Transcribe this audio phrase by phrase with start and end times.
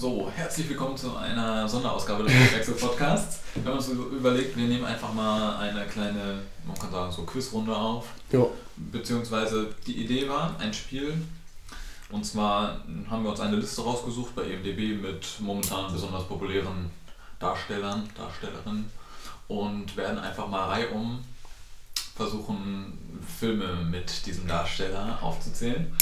[0.00, 3.40] So, herzlich willkommen zu einer Sonderausgabe des Wechsel Podcasts.
[3.54, 7.76] Wir haben uns überlegt, wir nehmen einfach mal eine kleine, man kann sagen, so Quizrunde
[7.76, 8.06] auf.
[8.32, 8.46] Ja.
[8.78, 11.12] Beziehungsweise die Idee war ein Spiel.
[12.08, 16.90] Und zwar haben wir uns eine Liste rausgesucht bei EMDB mit momentan besonders populären
[17.38, 18.90] Darstellern, Darstellerinnen
[19.48, 21.18] und werden einfach mal reihum
[22.16, 22.96] versuchen,
[23.38, 25.94] Filme mit diesem Darsteller aufzuzählen.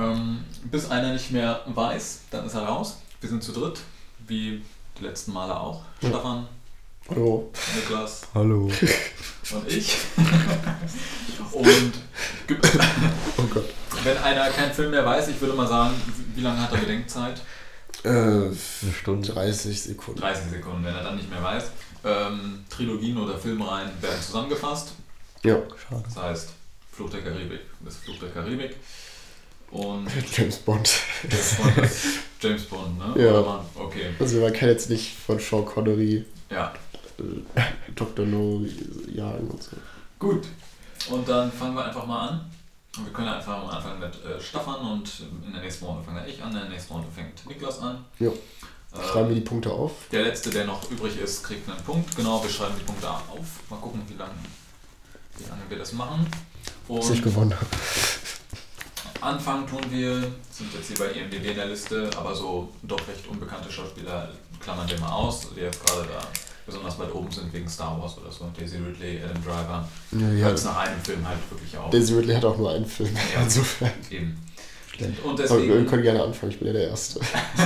[0.00, 2.98] Ähm, bis einer nicht mehr weiß, dann ist er raus.
[3.20, 3.80] Wir sind zu dritt,
[4.26, 4.62] wie
[4.98, 5.82] die letzten Male auch.
[6.00, 6.08] Ja.
[6.08, 6.46] Stefan,
[7.08, 7.50] Hallo.
[7.76, 8.64] Niklas Hallo.
[8.66, 9.96] und ich.
[11.52, 11.92] und
[13.36, 13.64] Oh Gott.
[14.04, 15.94] wenn einer keinen Film mehr weiß, ich würde mal sagen,
[16.34, 17.40] wie lange hat er Bedenkzeit?
[18.04, 18.56] Äh, Eine
[18.98, 19.28] Stunde.
[19.28, 20.20] 30 Sekunden.
[20.20, 21.64] 30 Sekunden, wenn er dann nicht mehr weiß.
[22.04, 24.92] Ähm, Trilogien oder Filmreihen werden zusammengefasst.
[25.42, 25.56] Ja.
[25.88, 26.02] Schade.
[26.04, 26.48] Das heißt,
[26.92, 28.76] Flucht der Karibik ist Flucht der Karibik.
[29.70, 30.90] Und James Bond.
[31.30, 32.06] James Bond ist
[32.40, 33.22] James Bond, ne?
[33.24, 33.30] Ja.
[33.30, 36.72] Oder man- Okay, Also man kann jetzt nicht von Sean Connery ja.
[37.18, 37.62] äh,
[37.94, 38.26] Dr.
[38.26, 38.64] No
[39.12, 39.76] jagen und so.
[40.18, 40.46] Gut.
[41.08, 42.50] Und dann fangen wir einfach mal an.
[42.96, 45.08] Und wir können einfach mal anfangen mit äh, Stefan und
[45.46, 48.04] in der nächsten Runde fange ich an, in der nächsten Runde fängt Niklas an.
[48.18, 48.28] Ja.
[48.30, 49.92] Ähm, Schreiben wir die Punkte auf.
[50.10, 52.16] Der letzte, der noch übrig ist, kriegt einen Punkt.
[52.16, 53.46] Genau, wir schreiben die Punkte auf.
[53.70, 54.32] Mal gucken, wie lange,
[55.38, 56.26] wie lange wir das machen.
[56.88, 57.66] Bis ich Und gewonnen habe.
[59.20, 60.14] Anfangen tun wir,
[60.50, 64.28] sind jetzt hier bei IMDb in der Liste, aber so doch recht unbekannte Schauspieler
[64.60, 66.20] klammern wir mal aus, die jetzt gerade da
[66.66, 68.50] besonders weit oben sind wegen Star Wars oder so.
[68.58, 69.88] Daisy Ridley, Adam Driver.
[70.12, 70.48] Ja, ja.
[70.50, 71.90] Jetzt nach einem Film halt wirklich auch.
[71.90, 73.14] Daisy Ridley hat auch nur einen Film.
[73.34, 73.42] Ja.
[73.42, 73.92] Insofern.
[74.10, 74.38] Eben.
[75.00, 77.20] Und Aber wir deswegen, können gerne anfangen, ich bin ja der Erste.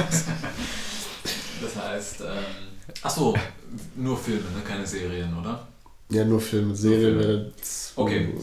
[1.60, 2.44] das heißt, ähm,
[3.02, 3.34] achso,
[3.96, 4.62] nur Filme, ne?
[4.66, 5.66] keine Serien, oder?
[6.10, 6.76] Ja, nur Filme.
[6.76, 7.52] Serien wäre
[7.96, 8.34] Okay.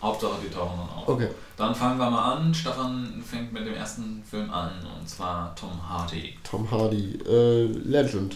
[0.00, 1.08] Hauptsache, die tauchen dann auf.
[1.08, 1.28] Okay.
[1.56, 2.54] Dann fangen wir mal an.
[2.54, 6.38] Stefan fängt mit dem ersten Film an, und zwar Tom Hardy.
[6.44, 7.18] Tom Hardy.
[7.26, 8.34] Äh, Legend.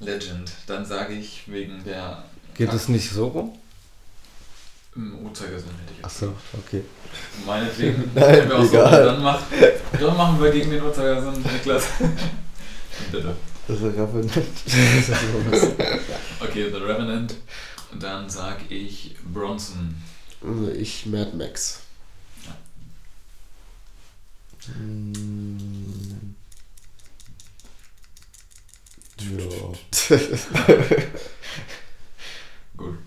[0.00, 0.52] Legend.
[0.66, 2.22] Dann sage ich wegen der
[2.54, 3.58] Geht es nicht so rum?
[4.98, 6.04] im Uhrzeigersinn hätte ich.
[6.04, 6.82] Achso, okay.
[7.46, 8.10] Meinetwegen.
[8.14, 9.04] Nein, auch so, egal.
[9.04, 9.42] dann, mach,
[9.98, 11.84] dann machen wir gegen den Uhrzeigersinn, Niklas.
[13.12, 13.36] Bitte.
[13.66, 14.32] Das ist Revenant.
[16.40, 17.34] Okay, The Revenant.
[17.98, 19.94] Dann sag ich Bronson.
[20.42, 21.80] Also ich Mad Max.
[24.66, 26.34] Hm.
[29.18, 29.36] Ja.
[32.76, 32.98] Gut.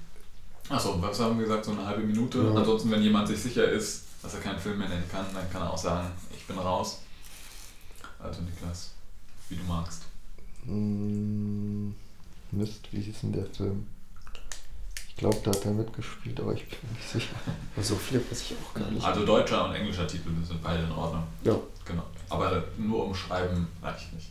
[0.70, 1.66] Achso, was haben wir gesagt?
[1.66, 2.40] So eine halbe Minute.
[2.40, 2.54] Ja.
[2.56, 5.62] Ansonsten, wenn jemand sich sicher ist, dass er keinen Film mehr nennen kann, dann kann
[5.62, 7.00] er auch sagen, ich bin raus.
[8.20, 8.92] Also Niklas,
[9.50, 10.04] wie du magst.
[10.66, 11.96] Hm,
[12.52, 13.88] Mist, wie hieß denn der Film?
[15.22, 17.36] Ich glaube, da hat er mitgespielt, aber ich bin mir nicht sicher.
[17.80, 19.06] So viele weiß ich auch gar nicht.
[19.06, 21.22] Also deutscher und englischer Titel sind beide in Ordnung.
[21.44, 21.56] Ja.
[21.86, 22.02] Genau.
[22.28, 24.30] Aber nur umschreiben reicht nicht.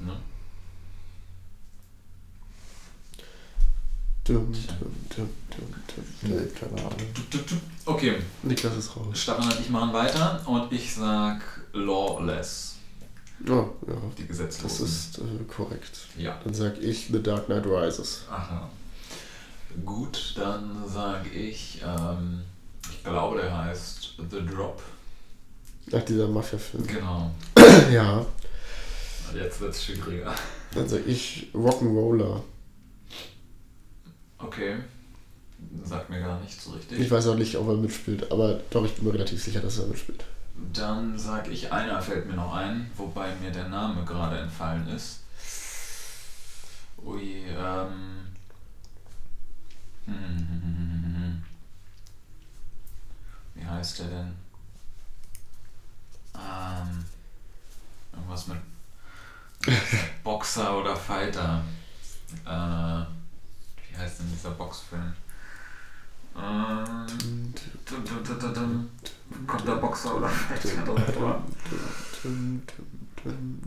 [0.00, 0.12] Ne?
[4.24, 4.56] Dum, dum,
[5.14, 6.54] dum, dum, dum, Nee, dum.
[6.58, 6.96] keine Ahnung.
[7.84, 9.08] Okay, Niklas ist raus.
[9.12, 11.42] Stefan und ich machen weiter und ich sag
[11.74, 12.76] Lawless,
[13.46, 13.50] Oh,
[13.86, 13.94] ja.
[14.16, 14.86] die Das Gesetzlosen.
[14.86, 15.98] ist äh, korrekt.
[16.16, 16.38] Ja.
[16.44, 18.22] Dann sag ich The Dark Knight Rises.
[18.30, 18.70] Aha.
[19.84, 22.42] Gut, dann sage ich, ähm,
[22.90, 24.82] ich glaube, der heißt The Drop.
[25.86, 26.86] Nach dieser Mafia-Film.
[26.86, 27.30] Genau.
[27.92, 28.24] Ja.
[29.34, 30.34] Jetzt wird es schwieriger.
[30.74, 32.42] Dann sag ich Rock'n'Roller.
[34.38, 34.76] Okay.
[35.84, 36.98] Sagt mir gar nicht so richtig.
[36.98, 39.78] Ich weiß auch nicht, ob er mitspielt, aber doch, ich bin mir relativ sicher, dass
[39.78, 40.24] er mitspielt.
[40.72, 45.20] Dann sag ich, einer fällt mir noch ein, wobei mir der Name gerade entfallen ist.
[47.04, 48.29] Ui, ähm.
[50.06, 51.42] Hm,
[53.54, 54.34] Wie heißt der denn?
[56.34, 57.04] Ähm.
[58.12, 58.58] Irgendwas mit
[60.24, 61.62] Boxer oder Fighter.
[62.44, 65.12] Äh, wie heißt denn dieser Boxfilm?
[66.36, 67.54] Ähm.
[69.46, 71.42] Kommt der Boxer oder Fighter drin vor?
[72.22, 72.86] Dum, dum,
[73.24, 73.60] dum,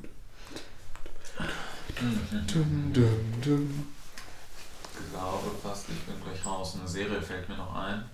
[1.99, 2.47] Mhm.
[2.47, 3.87] dum, dum, dum.
[4.57, 6.75] Ich glaube fast, ich bin gleich raus.
[6.79, 8.05] Eine Serie fällt mir noch ein.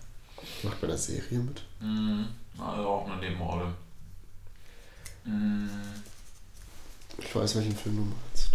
[0.63, 1.61] Macht bei der Serie mit?
[1.79, 2.27] Mhm.
[2.57, 3.73] Also auch eine Nebenrolle.
[5.25, 5.69] Mhm.
[7.17, 8.51] Ich weiß, welchen Film du meinst.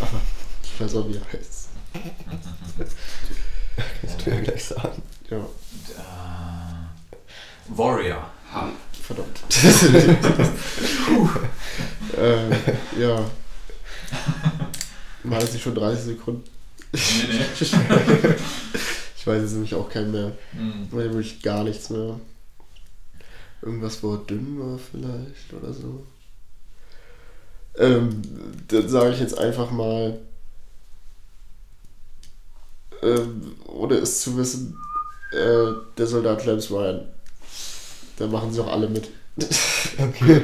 [0.00, 0.20] Aber
[0.62, 1.68] ich weiß auch, wie er heißt.
[4.00, 5.02] Kannst du ja gleich sagen.
[5.30, 5.40] Ja, Äh,
[7.68, 8.30] Warrior.
[8.52, 8.68] Ha.
[9.02, 9.40] verdammt.
[12.16, 12.50] äh,
[13.00, 13.24] ja.
[15.24, 16.44] War das nicht schon 30 Sekunden?
[16.94, 17.00] Nee,
[17.66, 18.34] nee.
[19.16, 20.32] Ich weiß jetzt nämlich auch keinen mehr.
[20.52, 20.88] Mhm.
[20.90, 22.20] Weil wirklich gar nichts mehr.
[23.62, 26.06] Irgendwas, wo er dünn war vielleicht oder so.
[27.76, 28.22] Ähm,
[28.68, 30.18] dann sage ich jetzt einfach mal,
[33.02, 34.76] ähm, ohne es zu wissen,
[35.32, 37.06] äh, der Soldat James Ryan.
[38.16, 39.08] Da machen sie auch alle mit.
[39.98, 40.42] Okay.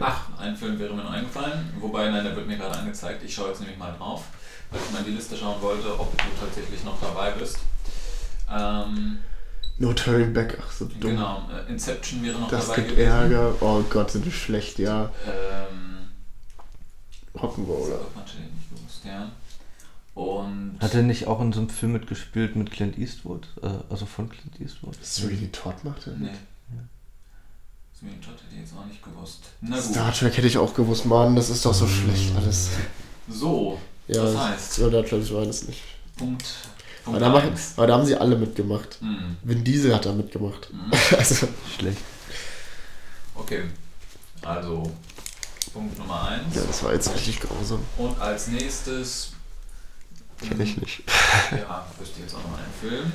[0.00, 1.72] Ach, ein Film wäre mir noch eingefallen.
[1.80, 3.22] Wobei, nein, der wird mir gerade angezeigt.
[3.24, 4.24] Ich schaue jetzt nämlich mal drauf,
[4.70, 7.58] weil ich mal in die Liste schauen wollte, ob du tatsächlich noch dabei bist.
[8.50, 9.18] Ähm,
[9.78, 11.10] No Turning Back, ach so dumm.
[11.12, 13.08] genau, äh, Inception wäre noch Das dabei gibt gewesen.
[13.10, 13.54] Ärger.
[13.60, 15.10] Oh Gott, sind die schlecht, ja.
[15.26, 16.08] Ähm,
[17.34, 17.98] Rock'n'Roller.
[18.14, 19.30] das hat ich nicht gewusst, ja.
[20.14, 23.46] Und Hat er nicht auch in so einem Film mitgespielt mit Clint Eastwood?
[23.62, 24.96] Äh, also von Clint Eastwood?
[25.04, 26.24] Sweeney Todd macht er Nee.
[26.30, 26.34] mit?
[27.96, 29.42] Sweeney Todd hätte ich jetzt auch nicht gewusst.
[29.60, 29.84] Na gut.
[29.84, 32.70] Star Trek hätte ich auch gewusst, Mann, das ist doch so schlecht alles.
[33.28, 33.78] So,
[34.08, 35.82] Ja, das heißt, Soldat James Ryan ist nicht.
[36.16, 36.44] Punkt,
[37.04, 37.72] Aber Punkt da, machen, eins.
[37.76, 38.98] aber da haben sie alle mitgemacht.
[39.00, 40.68] Hm, Vin Diesel hat da mitgemacht.
[40.70, 40.90] hm.
[41.18, 41.98] Also, Schlecht.
[43.34, 43.64] Okay,
[44.42, 44.90] also
[45.72, 46.54] Punkt Nummer 1.
[46.56, 47.82] ja, das war jetzt richtig grausam.
[47.96, 49.32] Und als nächstes.
[50.40, 51.02] Kenn ich nicht.
[51.50, 53.12] Ja, wüsste ich jetzt auch noch einen Film.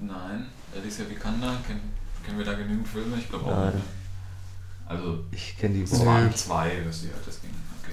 [0.00, 1.92] Nein, Alicia Vikander, kennen,
[2.24, 3.16] kennen wir da genügend Filme?
[3.18, 3.74] Ich glaube auch Nein.
[3.74, 3.86] nicht.
[4.86, 6.38] Also, Ich kenne die nicht.
[6.38, 7.50] zwei, wüsste ich halt das ging.
[7.82, 7.92] Okay.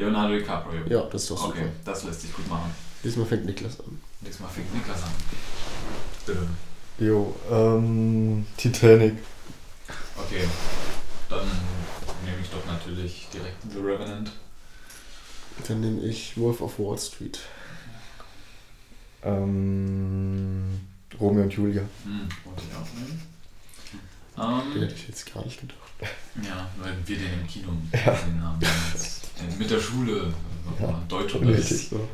[0.00, 0.80] Leonardo DiCaprio.
[0.88, 1.50] Ja, das ist doch super.
[1.58, 2.70] Okay, das lässt sich gut machen.
[3.04, 4.00] Diesmal fängt Niklas an.
[4.20, 5.10] Nächstes Mal fängt Niklas an.
[6.26, 6.46] Bitte.
[6.98, 9.14] Jo, ähm, Titanic.
[10.16, 10.44] Okay,
[11.28, 11.46] dann
[12.24, 14.32] nehme ich doch natürlich direkt The Revenant.
[15.66, 17.38] Dann nehme ich Wolf of Wall Street.
[19.22, 20.80] Ähm,
[21.18, 21.82] Romeo und Julia.
[22.04, 23.22] Hm, wollte ich auch nehmen.
[24.36, 25.78] Den Ähm, hätte ich jetzt gar nicht gedacht.
[26.42, 28.12] ja, weil wir den im Kino Ja.
[28.12, 28.60] gesehen haben.
[29.48, 30.32] Äh, Mit der Schule.
[30.80, 31.88] Ja, Ja, Deutsch unnötig.
[31.88, 32.08] So.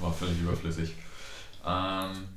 [0.00, 0.94] War völlig überflüssig.
[1.64, 2.28] Ähm,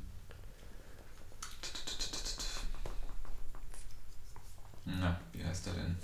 [4.86, 5.96] na, wie heißt der denn?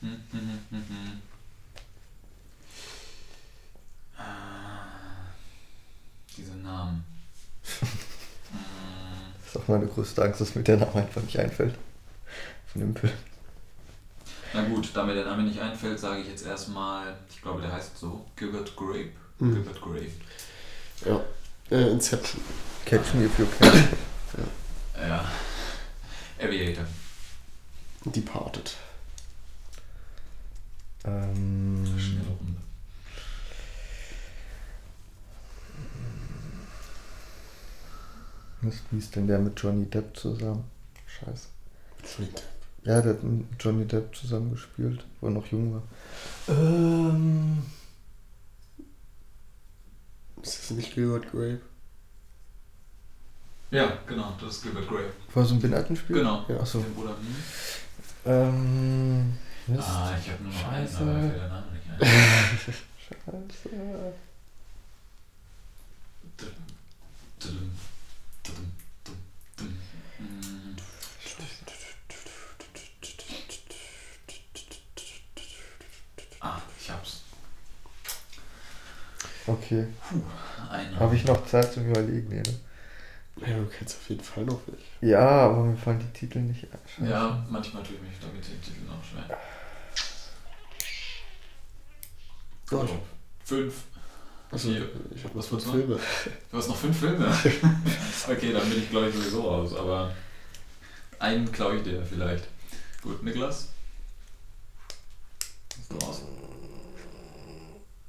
[0.00, 1.22] Hm, hm, hm.
[4.16, 5.32] Ah,
[6.36, 7.04] Diese Namen.
[9.44, 11.76] Das ist auch meine größte Angst, dass mir der Name einfach nicht einfällt.
[12.72, 13.12] Von dem Film.
[14.54, 17.72] Na gut, da mir der Name nicht einfällt, sage ich jetzt erstmal, ich glaube, der
[17.72, 19.10] heißt so, Gilbert Grape.
[19.40, 19.52] Hm.
[19.52, 20.12] Gilbert Grape.
[21.04, 21.20] Ja.
[21.76, 22.40] Äh, Inception.
[22.84, 23.88] Catch Me If You Can.
[24.96, 25.24] Ja.
[26.40, 26.84] Aviator.
[28.04, 28.76] Departed.
[31.04, 32.60] Ähm, Schnelle Runde.
[38.60, 40.64] Mist, wie ist denn der mit Johnny Depp zusammen?
[41.06, 41.48] Scheiße.
[42.06, 42.53] Sweet.
[42.84, 45.82] Ja, der hat mit Johnny Depp zusammen gespielt, wo er noch jung war.
[46.48, 47.62] Ähm,
[50.42, 51.60] Ist das nicht Gilbert Grape?
[53.70, 55.12] Ja, genau, das ist Gilbert Grape.
[55.32, 56.18] wo er so ein Behinderten spielt?
[56.18, 56.44] Genau.
[56.48, 56.60] Ja.
[56.60, 56.80] Achso.
[56.80, 57.16] Den Bruder.
[57.16, 57.36] Hm.
[58.26, 59.32] Ähm,
[59.66, 59.88] Mist.
[59.88, 60.98] Ah, ich habe nur noch einen, Scheiße.
[61.02, 61.98] aber mir fällt der Name nicht ein.
[63.64, 63.68] Scheiße.
[66.36, 66.52] Dudum,
[67.40, 67.70] dudum,
[68.42, 68.72] dudum,
[79.46, 79.86] Okay.
[80.98, 82.28] Habe ich noch Zeit zum Überlegen?
[82.28, 82.60] Nee, ne?
[83.46, 85.12] Ja, du kennst auf jeden Fall noch welche.
[85.12, 86.78] Ja, aber mir fallen die Titel nicht ein.
[86.86, 87.10] Scheiße.
[87.10, 89.38] Ja, manchmal tue ich mich damit den Titel noch schwer.
[92.70, 92.98] Oh, So,
[93.44, 93.74] fünf.
[94.50, 94.88] Also, Vier.
[95.14, 96.00] ich habe noch Was fünf wird's Filme.
[96.50, 97.26] Du hast noch fünf Filme.
[98.28, 100.14] okay, dann bin ich glaube ich sowieso raus, aber
[101.18, 102.44] einen klaue ich dir vielleicht.
[103.02, 103.68] Gut, Niklas?
[105.76, 106.22] Bist du raus?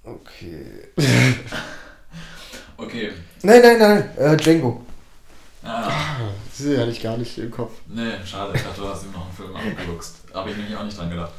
[0.04, 0.88] Okay.
[2.78, 3.12] Okay.
[3.46, 4.82] Nein, nein, nein, äh, Django.
[5.64, 6.16] Ah, Ah,
[6.58, 7.74] diese hatte ich gar nicht im Kopf.
[7.88, 8.54] nee, schade.
[8.56, 10.06] Ich dachte, du hast ihm noch einen Film angeguckt.
[10.34, 11.32] Habe ich nämlich auch nicht dran gedacht.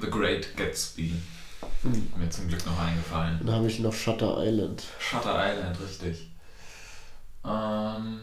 [0.00, 1.14] The Great Gatsby.
[1.82, 2.12] Hm.
[2.16, 3.40] Mir zum Glück noch eingefallen.
[3.44, 4.82] Dann habe ich noch Shutter Island.
[4.98, 6.30] Shutter Island, richtig.
[7.44, 8.20] Ähm,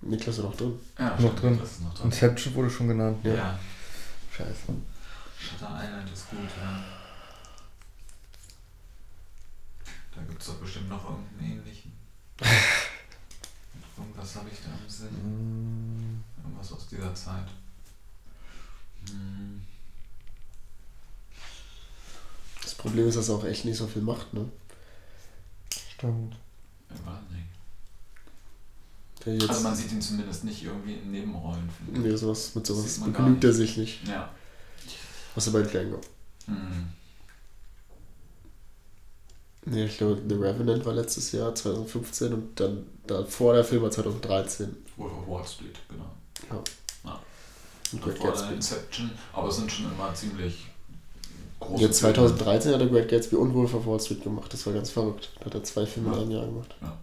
[0.00, 0.78] Niklas ist noch drin.
[0.98, 1.58] ja, Noch drin.
[1.60, 2.04] Das ist noch drin.
[2.06, 3.18] Inception wurde schon genannt.
[3.24, 3.34] Ja.
[3.34, 3.58] Ja.
[4.36, 4.50] Scheiße.
[5.38, 6.84] Shutter Island ist gut, ja.
[10.14, 11.92] Da gibt es doch bestimmt noch irgendeinen ähnlichen.
[13.96, 15.08] Irgendwas habe ich da im Sinn.
[15.10, 17.46] Mm, Irgendwas aus dieser Zeit.
[19.08, 19.62] Hm.
[22.62, 24.48] Das Problem ist, dass er auch echt nicht so viel macht, ne?
[25.94, 26.36] Stimmt.
[26.88, 26.98] Weiß
[27.30, 27.46] nicht.
[29.40, 31.70] Jetzt, Also man sieht ihn zumindest nicht irgendwie in Nebenrollen.
[31.70, 32.06] finde ich.
[32.06, 34.06] nee, sowas, mit sowas begnügt er sich nicht.
[34.08, 34.34] Ja.
[35.36, 36.00] Außer bei Django.
[36.46, 36.92] Hm.
[39.64, 43.90] Nee, ich glaube, The Revenant war letztes Jahr, 2015, und dann davor der Film war
[43.92, 44.74] 2013.
[44.96, 46.10] Wolf of Wall Street, genau.
[47.92, 48.54] Und Great Davor dann Gatsby.
[48.54, 50.66] Inception, aber es sind schon immer ziemlich
[51.60, 54.52] große Jetzt 2013 hat er Great Gatsby und Wolf of Wall Street gemacht.
[54.52, 55.30] Das war ganz verrückt.
[55.38, 56.20] Da hat er zwei Filme in Ja.
[56.22, 56.74] einem Jahr gemacht.
[56.80, 56.98] Ja.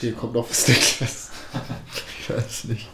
[0.00, 1.30] Hier kommt noch was Niklas.
[2.20, 2.88] Ich weiß nicht.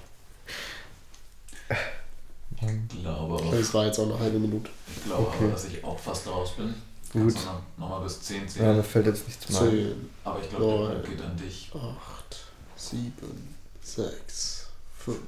[2.61, 4.71] Ich glaube, Ich glaube, es war jetzt auch eine halbe Minute.
[5.09, 5.45] Ich glaube Okay.
[5.45, 6.75] aber, dass ich auch fast raus bin.
[7.12, 7.23] Gut.
[7.23, 8.77] Kannst du noch- Nochmal bis 10 Ja, zählen.
[8.77, 9.71] mir fällt jetzt nichts mehr ein.
[9.71, 10.95] 10, aber ich glaube, der.
[10.97, 11.71] Punkt geht an dich.
[11.75, 12.37] 8,
[12.77, 14.67] 7, 6,
[14.99, 15.19] 5,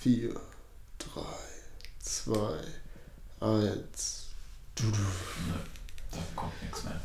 [0.00, 0.34] 4,
[0.98, 1.20] 3,
[2.00, 2.36] 2,
[3.40, 4.26] 1.
[4.74, 4.90] Du, du.
[4.90, 5.54] Nö,
[6.10, 7.00] da kommt nichts mehr.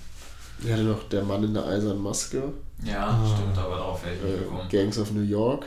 [0.64, 2.52] Ich hatte noch Der Mann in der eisernen Maske,
[2.84, 3.36] Ja, Ah.
[3.36, 4.70] stimmt, aber darauf wäre ich nicht äh, gekommen.
[4.70, 5.66] Gangs of New York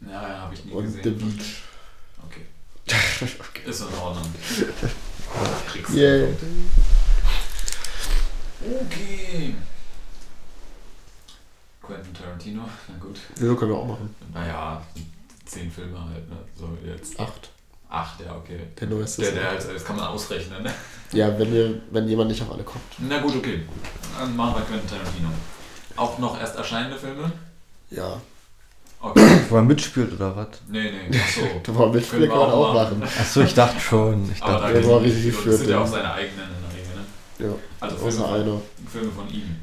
[0.00, 1.02] Ja, ja, habe ich nie und gesehen.
[1.04, 1.62] The Beach.
[2.26, 2.46] Okay,
[3.66, 4.24] ist in Ordnung.
[5.70, 5.96] Kriegst du.
[5.98, 6.28] Yeah.
[8.82, 9.54] Okay.
[11.82, 13.18] Quentin Tarantino, na gut.
[13.40, 14.14] Ja, können wir auch machen.
[14.34, 14.82] Naja,
[15.46, 16.36] zehn Filme halt, ne?
[16.58, 17.18] So jetzt.
[17.18, 17.50] 8.
[17.90, 18.60] Acht, ja, okay.
[18.78, 19.64] Der neueste Der, der acht.
[19.64, 20.74] halt, das kann man ausrechnen, ne?
[21.12, 22.84] Ja, wenn, wir, wenn jemand nicht auf alle kommt.
[22.98, 23.62] Na gut, okay.
[24.18, 25.28] Dann machen wir Quentin Tarantino.
[25.96, 27.32] Auch noch erst erscheinende Filme?
[27.90, 28.20] Ja,
[29.00, 29.20] Okay.
[29.48, 30.48] Wo er mitspielt oder was?
[30.68, 31.78] Nee, nee, achso.
[31.78, 33.02] war Mitspieler Können kann wir man auch machen.
[33.02, 34.30] Achso, ich dachte schon.
[34.32, 35.82] Ich Aber da dachte, Der war richtig geführt, Das sind ja ja.
[35.82, 37.56] auch seine eigenen in der Regel, ne?
[37.56, 38.60] Ja, Also Filme, einer.
[38.90, 39.56] Filme von ihm.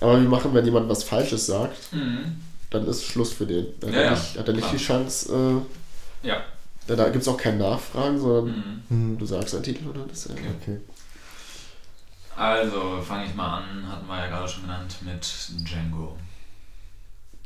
[0.00, 2.40] Aber wir machen, wenn jemand was Falsches sagt, Mhm.
[2.70, 3.66] dann ist Schluss für den.
[3.80, 4.76] Dann Ja, hat, er ja, nicht, hat er nicht klar.
[4.78, 5.62] die Chance,
[6.24, 6.36] äh, Ja.
[6.86, 8.82] da, da gibt es auch kein Nachfragen, sondern Mhm.
[8.88, 10.40] hm, du sagst einen Titel oder das Okay.
[10.62, 10.78] okay.
[12.36, 15.26] Also, fange ich mal an, hatten wir ja gerade schon genannt, mit
[15.64, 16.16] Django.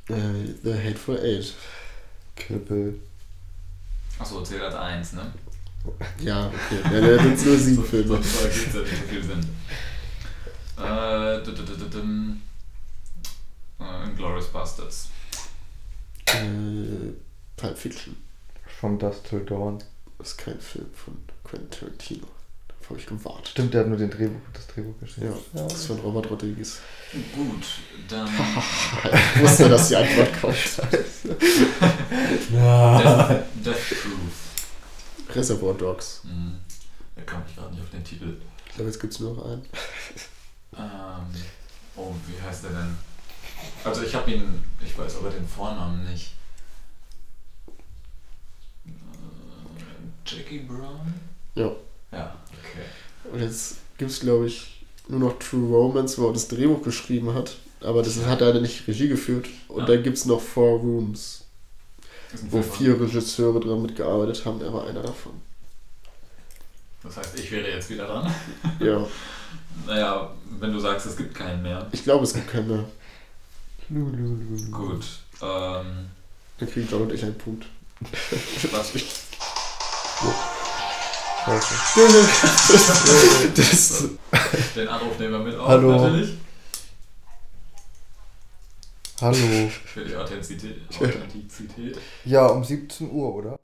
[0.09, 0.14] Äh,
[0.62, 1.54] The Hateful Eight.
[2.37, 2.99] Kippel.
[4.18, 5.32] Achso, zählt als eins, ne?
[6.21, 6.80] Ja, okay.
[6.94, 8.09] Ja, da sind nur sieben Filme.
[8.23, 9.40] Sonst ergibt es ja nicht so viel Sinn.
[10.78, 12.40] Äh, d- d- d- d- dim.
[13.80, 15.09] äh, Inglourious Bastards.
[16.26, 17.12] Äh,
[17.56, 18.16] Pulp Fiction.
[18.80, 19.82] From Dust Till Dawn.
[20.18, 22.26] Das ist kein Film von Quentin Tarantino.
[22.92, 23.49] Habe ich gewartet.
[23.49, 25.32] Stimmt, der hat nur den Drehbuch, das Drehbuch geschrieben.
[25.54, 26.78] Ja, das ist von Robert Rodriguez.
[27.34, 27.64] Gut,
[28.06, 28.28] dann
[29.34, 30.56] Ich wusste, dass die Antwort kommt.
[32.52, 35.34] Death, Death Proof.
[35.34, 36.20] Reservoir Dogs.
[36.25, 36.58] Mhm.
[37.16, 38.37] Da kam ich gerade nicht auf den Titel.
[38.66, 39.62] Ich glaube, jetzt gibt es nur noch einen.
[40.76, 41.42] Ähm,
[41.96, 42.99] oh, wie heißt der denn?
[43.84, 46.34] Also ich habe ihn, ich weiß aber den Vornamen nicht.
[48.87, 48.90] Äh,
[50.26, 51.14] Jackie Brown?
[51.54, 51.70] Ja.
[52.12, 52.37] Ja.
[53.33, 57.35] Und jetzt gibt es, glaube ich, nur noch True Romance, wo er das Drehbuch geschrieben
[57.35, 57.57] hat.
[57.81, 59.47] Aber das hat er nicht Regie geführt.
[59.69, 59.87] Und Ja.
[59.87, 61.45] dann gibt es noch Four Rooms,
[62.51, 64.61] wo vier Regisseure dran mitgearbeitet haben.
[64.62, 65.33] Er war einer davon.
[67.03, 68.33] Das heißt, ich wäre jetzt wieder dran.
[68.81, 69.05] Ja,
[69.87, 71.89] Naja, wenn du sagst, es gibt keinen mehr.
[71.93, 72.85] ich glaube, es gibt keinen mehr.
[74.71, 75.05] Gut.
[75.41, 76.09] Ähm,
[76.59, 77.67] Dann kriegen John und ich einen Punkt.
[78.71, 78.93] was
[83.56, 84.04] das,
[84.76, 85.90] Den Anruf nehmen wir mit auf, Hallo.
[85.96, 86.38] natürlich.
[89.20, 89.70] Hallo.
[89.84, 90.82] Für die Authentizität.
[91.00, 91.99] Authentizität.
[92.25, 93.56] Ja, um 17 Uhr, oder?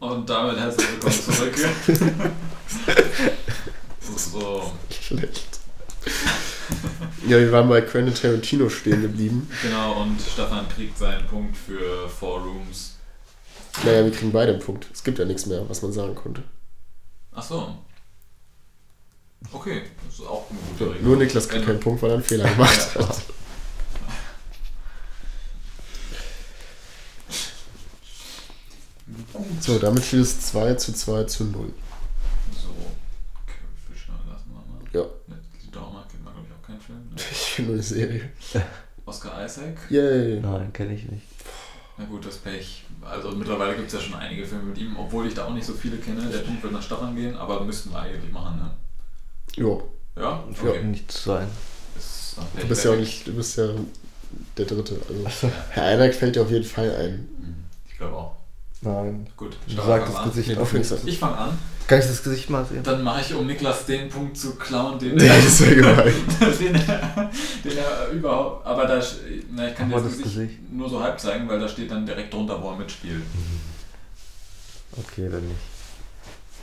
[0.00, 1.56] Und damit herzlich willkommen zurück.
[4.16, 5.53] so, schlecht.
[7.26, 9.48] Ja, wir waren bei Quentin Tarantino stehen geblieben.
[9.62, 12.96] genau, und Stefan kriegt seinen Punkt für Four Rooms.
[13.84, 14.86] Naja, wir kriegen beide einen Punkt.
[14.92, 16.42] Es gibt ja nichts mehr, was man sagen konnte.
[17.32, 17.76] Ach so.
[19.52, 21.02] Okay, das ist auch eine gute Regel.
[21.06, 23.08] Nur Niklas kriegt Wenn- keinen Punkt, weil er einen Fehler gemacht Ja.
[23.08, 23.22] hat.
[29.60, 31.72] So, damit steht es 2 zu 2 zu 0.
[32.52, 32.68] So,
[33.46, 34.80] Carrie Fisher lassen wir mal.
[34.92, 35.36] Ja.
[35.62, 36.80] Die Daumer kennt man, glaube
[37.32, 37.50] ich.
[37.50, 37.56] Ne?
[37.56, 38.30] Bin nur eine Serie.
[39.06, 39.76] Oscar Isaac.
[39.90, 40.40] Yay.
[40.40, 41.26] Nein, kenne ich nicht.
[41.96, 42.84] Na gut, das Pech.
[43.02, 45.66] Also mittlerweile gibt es ja schon einige Filme mit ihm, obwohl ich da auch nicht
[45.66, 46.22] so viele kenne.
[46.28, 48.70] Der Punkt wird nach Stefan gehen, aber müssten wir eigentlich machen, ne?
[49.56, 50.42] Jo, Ja?
[50.50, 50.82] Okay.
[50.82, 51.46] nichts sein.
[51.96, 53.68] Ist dann du bist ja auch nicht, du bist ja
[54.56, 55.00] der Dritte.
[55.08, 55.50] Also, Achso.
[55.70, 57.12] Herr Einak fällt dir auf jeden Fall ein.
[57.38, 57.54] Mhm,
[57.88, 58.36] Ich glaube auch.
[58.84, 59.26] Nein.
[59.36, 60.30] Gut, Du Stefan, sagst fang das an.
[60.30, 61.08] Gesicht Nee, an.
[61.08, 61.58] Ich fange an.
[61.86, 62.82] Kann ich das Gesicht mal sehen?
[62.82, 65.28] Dann mache ich, um Niklas den Punkt zu klauen, den, Nee,
[65.74, 66.14] gemein.
[66.58, 67.30] den, er,
[67.62, 68.66] den er überhaupt.
[68.66, 69.02] Aber da,
[69.50, 70.72] na, ich kann dir das, das Gesicht, Gesicht.
[70.72, 73.22] nur so halb zeigen, weil da steht dann direkt drunter, wo er mitspielt.
[74.96, 75.60] Okay, dann nicht.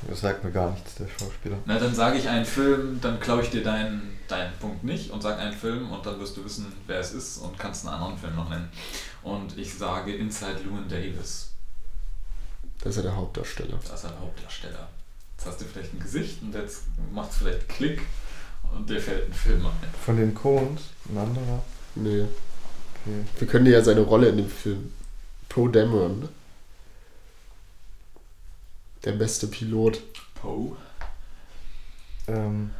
[0.09, 1.57] Das sagt mir gar nichts, der Schauspieler.
[1.65, 5.21] Na, dann sage ich einen Film, dann klaue ich dir deinen, deinen Punkt nicht und
[5.21, 8.17] sage einen Film und dann wirst du wissen, wer es ist und kannst einen anderen
[8.17, 8.69] Film noch nennen.
[9.21, 11.50] Und ich sage Inside Llewyn Davis.
[12.81, 13.77] Das ist ja der Hauptdarsteller.
[13.83, 14.89] Das ist ein Hauptdarsteller.
[15.38, 18.01] Jetzt hast du vielleicht ein Gesicht und jetzt macht es vielleicht Klick
[18.75, 19.73] Und dir fällt ein Film ein.
[20.05, 21.63] Von den Coens, ein anderer.
[21.95, 22.21] Nee.
[23.05, 23.25] Okay.
[23.39, 24.93] Wir können dir ja seine Rolle in dem Film.
[25.50, 26.19] Poe Dameron.
[26.21, 26.29] ne?
[29.03, 30.01] Der beste Pilot.
[30.35, 30.75] Poe?
[32.27, 32.71] Ähm,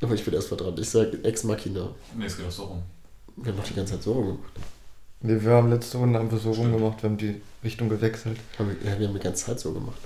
[0.00, 0.76] Aber ich bin erst mal dran.
[0.78, 1.90] Ich sag Ex Machina.
[2.14, 2.82] Nee, es geht doch so rum.
[3.36, 4.52] Wir haben doch die ganze Zeit so gemacht.
[5.20, 6.72] Nee, wir haben letzte Runde einfach so Stimmt.
[6.72, 8.38] rumgemacht, wir haben die Richtung gewechselt.
[8.58, 9.98] Haben wir, ja, wir haben die ganze Zeit so gemacht.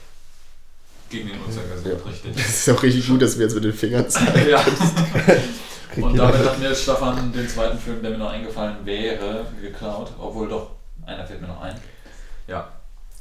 [1.10, 2.04] Gegen den Uhrzeigersinn, Ja.
[2.08, 2.34] richtig.
[2.36, 4.48] Das ist auch richtig gut, dass wir jetzt mit den Fingern zeigen.
[4.50, 4.64] ja.
[5.96, 6.48] Und damit mit.
[6.48, 10.10] hat mir Stefan den zweiten Film, der mir noch eingefallen wäre, geklaut.
[10.18, 10.70] Obwohl doch,
[11.04, 11.78] einer fällt mir noch ein.
[12.46, 12.66] Ja,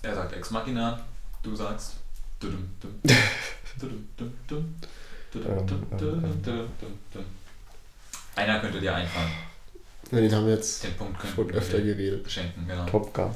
[0.03, 1.01] er sagt Ex Machina,
[1.43, 1.95] du sagst.
[8.35, 9.31] Einer könnte dir einfallen.
[10.11, 12.29] Ja, den haben wir jetzt Den Punkt schon wir öfter dir geredet.
[12.31, 12.85] schenken, genau.
[12.85, 13.31] Top Gun.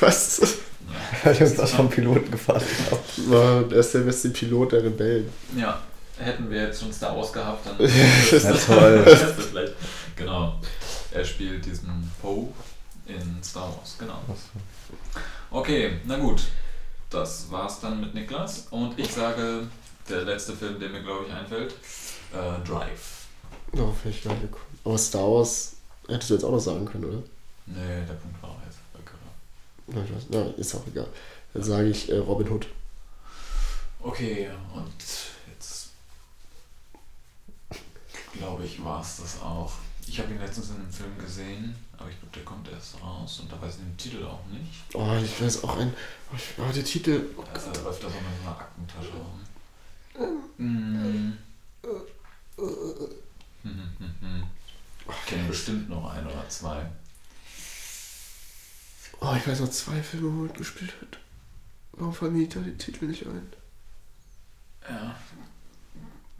[0.00, 0.40] Was?
[0.86, 1.00] Ja.
[1.30, 3.30] Weil wir uns das vom Piloten gefasst haben.
[3.30, 5.30] War, er ist der beste Pilot der Rebellen.
[5.56, 5.80] ja,
[6.18, 9.02] hätten wir jetzt schon Star Wars gehabt, dann Ja, toll.
[9.06, 9.72] das vielleicht.
[10.14, 10.60] Genau.
[11.10, 12.48] Er spielt diesen Poe
[13.06, 14.20] in Star Wars, genau.
[15.50, 16.42] Okay, na gut.
[17.08, 18.66] Das war's dann mit Niklas.
[18.70, 19.66] Und ich sage,
[20.06, 21.72] der letzte Film, der mir glaube ich einfällt,
[22.32, 23.24] äh, Drive.
[23.72, 24.52] Oh, vielleicht gar nicht.
[24.84, 25.73] Aber Star Wars
[26.08, 27.22] hättest du jetzt auch noch sagen können, oder?
[27.66, 29.10] Nee, der Punkt war auch jetzt weg?
[29.86, 31.06] Na, ich weiß, na, ist auch egal.
[31.52, 32.66] Dann sage ich äh, Robin Hood.
[34.00, 34.92] Okay, und
[35.48, 35.88] jetzt
[38.32, 39.72] glaube ich, war es das auch.
[40.06, 43.40] Ich habe ihn letztens in einem Film gesehen, aber ich glaube, der kommt erst raus
[43.40, 44.94] und da weiß ich den Titel auch nicht.
[44.94, 45.94] Oh, ich weiß auch ein.
[46.30, 47.22] Oh, ich, oh der Titel.
[47.52, 49.40] Also da läuft da so in so einer Aktentasche rum.
[50.58, 51.32] Mm.
[52.56, 54.44] Hm, hm, hm, hm.
[55.08, 56.86] Ich kenne bestimmt noch ein oder zwei.
[59.20, 61.18] Oh, ich weiß noch zwei Filme, wo er mitgespielt hat.
[61.92, 63.52] Warum fallen mir da die Titel nicht ein?
[64.88, 65.14] Ja.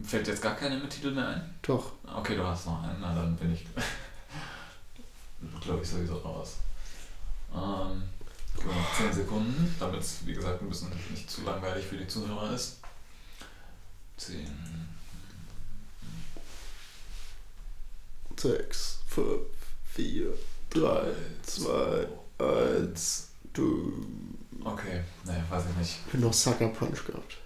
[0.03, 1.55] Fällt jetzt gar keine mit Titel mehr ein?
[1.63, 1.93] Doch.
[2.05, 3.67] Okay, du hast noch einen, na dann bin ich.
[5.61, 6.57] glaube ich sowieso raus.
[7.55, 8.03] Ähm,
[8.65, 12.53] noch 10 Sekunden, damit es, wie gesagt, ein bisschen nicht zu langweilig für die Zuhörer
[12.53, 12.81] ist.
[14.17, 14.47] 10.
[18.37, 19.41] Sechs, fünf,
[19.93, 20.27] vier,
[20.71, 21.07] drei,
[21.45, 22.07] zwei,
[22.39, 23.93] eins, du.
[24.65, 25.99] Okay, ne, weiß ich nicht.
[26.07, 27.37] Ich bin noch Sucker Punch gehabt.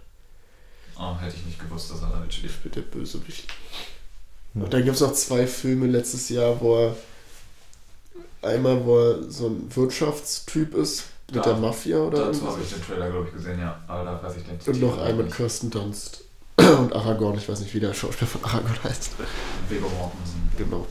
[0.99, 2.53] Oh, hätte ich nicht gewusst, dass er damit spielt.
[2.53, 3.53] Ich bin der Bösewicht.
[4.55, 4.63] Hm.
[4.63, 6.97] Und dann gibt es noch zwei Filme letztes Jahr, wo er
[8.43, 12.71] einmal, wo er so ein Wirtschaftstyp ist mit Da- der Mafia oder Dazu habe ich
[12.71, 13.81] den Trailer, glaube ich, gesehen, ja.
[13.87, 15.33] Aber da weiß ich den Und noch Titel einen mit.
[15.35, 16.25] Kirsten Dunst.
[16.57, 19.11] Und Aragorn, ich weiß nicht, wie der Schauspieler von Aragorn heißt.
[19.69, 20.48] Weber Mortensen.
[20.59, 20.87] Genau.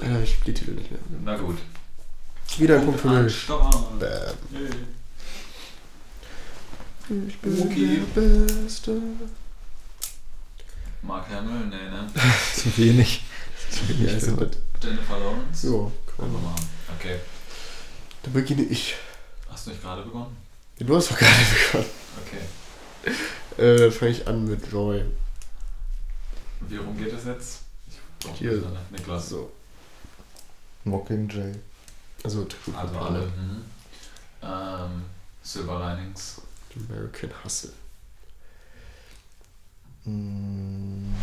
[0.00, 1.00] Ja, ich die Titel nicht mehr.
[1.24, 1.58] Na gut.
[2.58, 3.46] Wieder ein Punkt für mich.
[3.46, 4.00] Bam.
[7.28, 8.02] Ich bin Okay.
[8.14, 8.96] der Beste.
[11.02, 12.08] Mark Hamill, nee, ne?
[12.54, 13.22] Zu wenig.
[13.70, 14.22] Zu Ja, wenig.
[14.22, 14.56] ja mit.
[14.82, 15.66] Jennifer Lawrence.
[15.66, 16.44] So, Können wir komm.
[16.44, 16.68] machen.
[16.98, 17.16] Okay.
[18.22, 18.94] Dann beginne ich.
[19.50, 20.36] Hast du nicht gerade begonnen?
[20.78, 21.32] Du hast doch gerade
[21.66, 21.90] begonnen.
[22.24, 23.62] Okay.
[23.62, 25.04] Äh, dann fange ich an mit Joy.
[26.68, 27.60] Wie rum geht es jetzt?
[28.34, 28.52] Hier.
[28.52, 28.78] ne?
[28.90, 29.28] Niklas.
[29.28, 29.52] So.
[30.84, 31.54] Mockingjay.
[32.24, 33.18] Also, Also alle.
[33.18, 33.26] alle.
[33.26, 33.64] Mhm.
[34.42, 35.04] Ähm,
[35.42, 36.40] Silver Linings.
[36.76, 37.72] American Hustle.
[40.04, 41.14] Mm,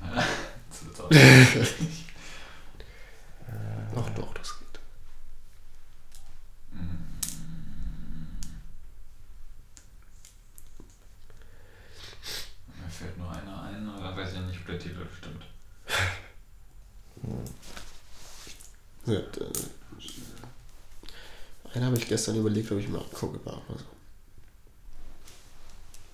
[0.00, 2.04] Das wird's auch schwierig.
[3.48, 4.80] äh, Doch, doch, das geht.
[6.72, 6.98] Mhm.
[12.82, 15.44] Mir fällt nur einer ein, aber dann weiß ich nicht, ob der Titel stimmt.
[19.06, 19.52] Ja, äh,
[21.74, 23.84] einen habe ich gestern überlegt, ob ich mir angucke, aber so.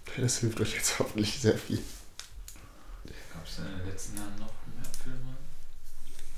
[0.07, 1.83] Okay, das hilft euch jetzt hoffentlich sehr viel.
[3.33, 5.37] Gab es in den letzten Jahren noch mehr Filme?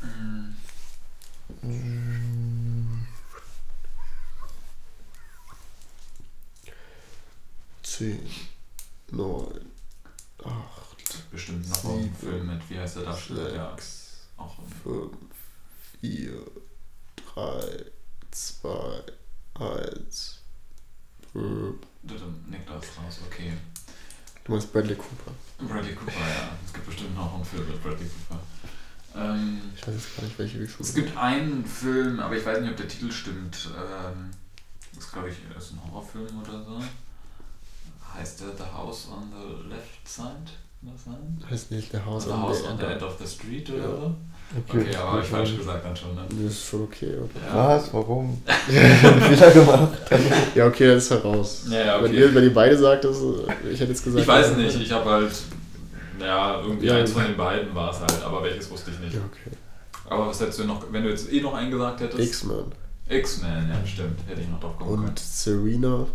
[0.02, 0.56] Mhm.
[1.62, 3.06] mm,
[7.82, 8.30] Zehn,
[9.10, 9.70] neun,
[10.44, 13.50] acht, Bestimmt noch Sieben, ein Film mit, wie heißt der Darsteller?
[13.50, 15.16] Der sechs, auch im fünf,
[16.00, 16.42] vier,
[17.34, 17.86] drei,
[18.30, 19.02] zwei,
[19.58, 20.38] eins.
[21.34, 21.38] Äh,
[22.50, 23.52] Niklas raus, okay.
[24.44, 25.32] Du meinst Bradley Cooper.
[25.58, 26.56] Bradley Cooper, ja.
[26.64, 28.40] Es gibt bestimmt noch einen Film mit Bradley Cooper.
[29.14, 32.44] Ähm, Ich weiß jetzt gar nicht, welche wir schon es gibt einen Film, aber ich
[32.46, 33.68] weiß nicht, ob der Titel stimmt.
[33.76, 34.30] Ähm,
[34.94, 36.78] das ist, glaube ich, ist ein Horrorfilm oder so.
[38.18, 40.50] Heißt der The House on the Left Side?
[40.82, 41.42] Das sein?
[41.50, 43.78] Heißt nicht der Haus Oder an House der on the End of the Street oder
[43.78, 43.84] Ja.
[43.86, 44.14] so?
[44.56, 46.24] Okay, Okay, aber habe ich falsch gesagt dann schon, ne?
[46.28, 47.46] Das ist schon okay, oder?
[47.46, 47.68] Ja.
[47.76, 47.92] Was?
[47.92, 48.40] Warum?
[48.66, 49.92] Fehler gemacht.
[50.54, 51.64] Ja, okay, das ist heraus.
[51.68, 52.20] Ja, ja, wenn, okay.
[52.20, 53.16] ihr, wenn ihr beide sagt, das,
[53.70, 54.22] ich hätte jetzt gesagt.
[54.22, 55.32] Ich weiß nicht, ich habe halt
[56.20, 59.14] Ja, irgendwie Ja, eins von den beiden war es halt, aber welches wusste ich nicht.
[59.14, 59.56] Ja, okay.
[60.10, 62.18] Aber was hättest du noch, wenn du jetzt eh noch einen gesagt hättest?
[62.28, 62.64] X-Men.
[63.08, 64.20] X-Men, ja, stimmt.
[64.26, 65.08] Hätte ich noch drauf kommen können.
[65.08, 66.06] Und Serena.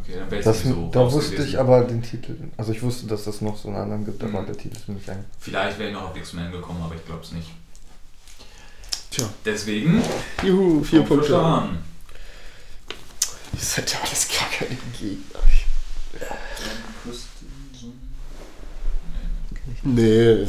[0.00, 1.48] Okay, dann wäre ich Das, sowieso da wusste gewesen.
[1.48, 2.36] ich aber den Titel.
[2.56, 4.46] Also ich wusste, dass das noch so einen anderen gibt, aber Mhm.
[4.46, 5.24] der Titel ist mir nicht ein.
[5.38, 7.50] Vielleicht wäre ich noch auf X-Men gekommen, aber ich glaube es nicht.
[9.10, 9.26] Tja.
[9.44, 10.02] Deswegen,
[10.42, 11.32] Juhu, vier Punkte.
[13.52, 15.40] Ihr seid ja alles gar keine Gegner.
[19.84, 20.46] Nee.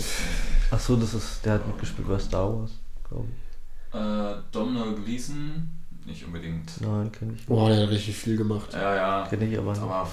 [0.73, 2.71] Achso, das ist, der hat mitgespielt bei Star Wars,
[3.07, 3.95] glaube ich.
[3.95, 5.69] Äh, Domhnall Gleeson,
[6.05, 6.81] nicht unbedingt.
[6.81, 7.45] Nein, kenne ich.
[7.45, 8.73] Boah, der hat richtig viel gemacht.
[8.73, 9.27] Ja, ja.
[9.27, 9.81] Kenne ich aber nicht.
[9.83, 10.09] Aber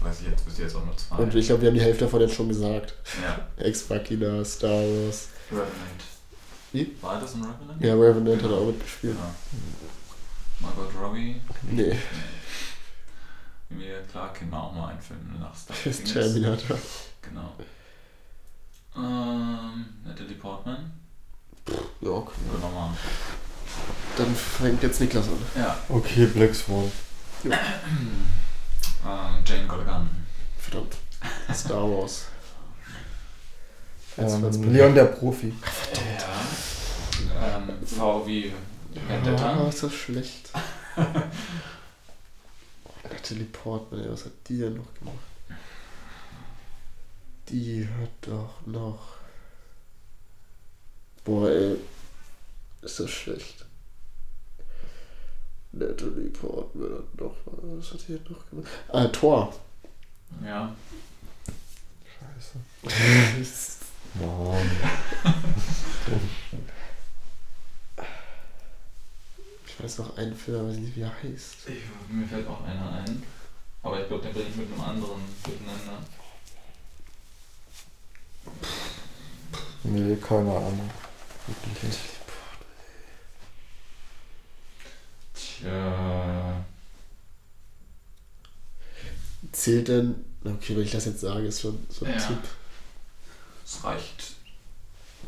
[0.00, 1.16] weiß ich jetzt, bis jetzt auch nur zwei.
[1.16, 2.94] Und ich glaube, wir haben die Hälfte davon jetzt schon gesagt.
[3.22, 5.28] ja, Ex-Machina, Star Wars.
[5.50, 6.02] Revenant.
[6.72, 6.96] Wie?
[7.02, 7.84] War das ein Revenant?
[7.84, 9.14] Ja, Revenant hat er auch mitgespielt.
[9.14, 9.34] Ja.
[10.60, 11.40] Margot Robbie.
[11.70, 11.94] Nee,
[13.70, 16.04] Emilia Clarke kennen wir auch mal einen Film nach Star Things.
[16.04, 16.78] Terminator.
[17.22, 17.52] Genau.
[18.98, 20.90] Ähm, Natalie Portman.
[22.00, 22.32] Ja, okay.
[22.50, 22.90] Oder nochmal.
[24.16, 25.38] Dann fängt jetzt Niklas an.
[25.56, 25.76] Ja.
[25.88, 26.90] Okay, Black Swan.
[29.06, 30.10] Ähm, Jane Golgan.
[30.58, 30.96] Verdammt.
[31.54, 32.26] Star Wars.
[34.16, 35.54] Jetzt wird's Ähm, Leon der Profi.
[35.94, 37.56] Ja.
[37.58, 38.52] Ähm, V wie
[39.06, 39.56] Vendetta.
[39.62, 40.50] Oh, ist das schlecht.
[43.04, 45.16] Natalie Portman, was hat die denn noch gemacht?
[47.48, 49.16] Die hat doch noch.
[51.24, 51.76] Boah, ey.
[52.82, 53.64] Ist das schlecht.
[55.72, 57.34] Natalie Portman hat noch.
[57.46, 58.68] Was hat die denn noch gemacht?
[58.88, 59.54] Ah, Tor.
[60.44, 60.74] Ja.
[62.04, 62.58] Scheiße.
[64.14, 64.70] Mann.
[69.78, 71.68] Ich weiß noch einen Film, aber ich weiß nicht, wie er heißt.
[71.68, 71.82] Ich,
[72.12, 73.22] mir fällt auch einer ein.
[73.80, 76.02] Aber ich glaube, den bringe ich mit einem anderen miteinander.
[79.84, 80.90] Nee, keine Ahnung.
[81.46, 81.98] Wirklich nicht.
[85.34, 86.64] Tja.
[89.52, 90.24] Zählt denn.
[90.44, 92.18] Okay, wenn ich das jetzt sage, ist schon so ein Ja.
[92.18, 92.38] Tipp.
[93.64, 94.32] Es reicht.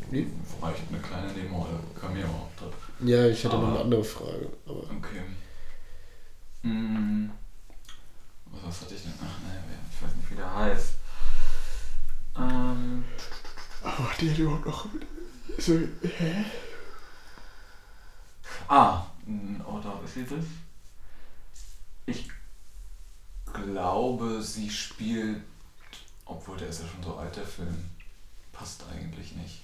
[0.09, 0.27] Wie?
[0.61, 1.79] Reicht eine kleine Nebenrolle.
[1.99, 2.73] Cameo-Auftritt.
[3.01, 4.49] Ja, ich hatte noch Aber- eine andere Frage.
[4.65, 5.21] Aber Okay.
[6.63, 7.31] Hm.
[8.51, 9.13] Was, was hatte ich denn?
[9.19, 10.93] Ach ne, ich weiß nicht, wie der heißt.
[12.37, 13.03] Ähm.
[13.83, 14.85] Aber hat die denn überhaupt noch.
[15.57, 16.45] So, hä?
[18.67, 20.45] Ah, n- oder ist sie das?
[22.05, 22.29] Ich
[23.51, 25.43] glaube, sie spielt.
[26.25, 27.89] Obwohl der ist ja schon so alt, der Film.
[28.53, 29.61] Passt eigentlich nicht.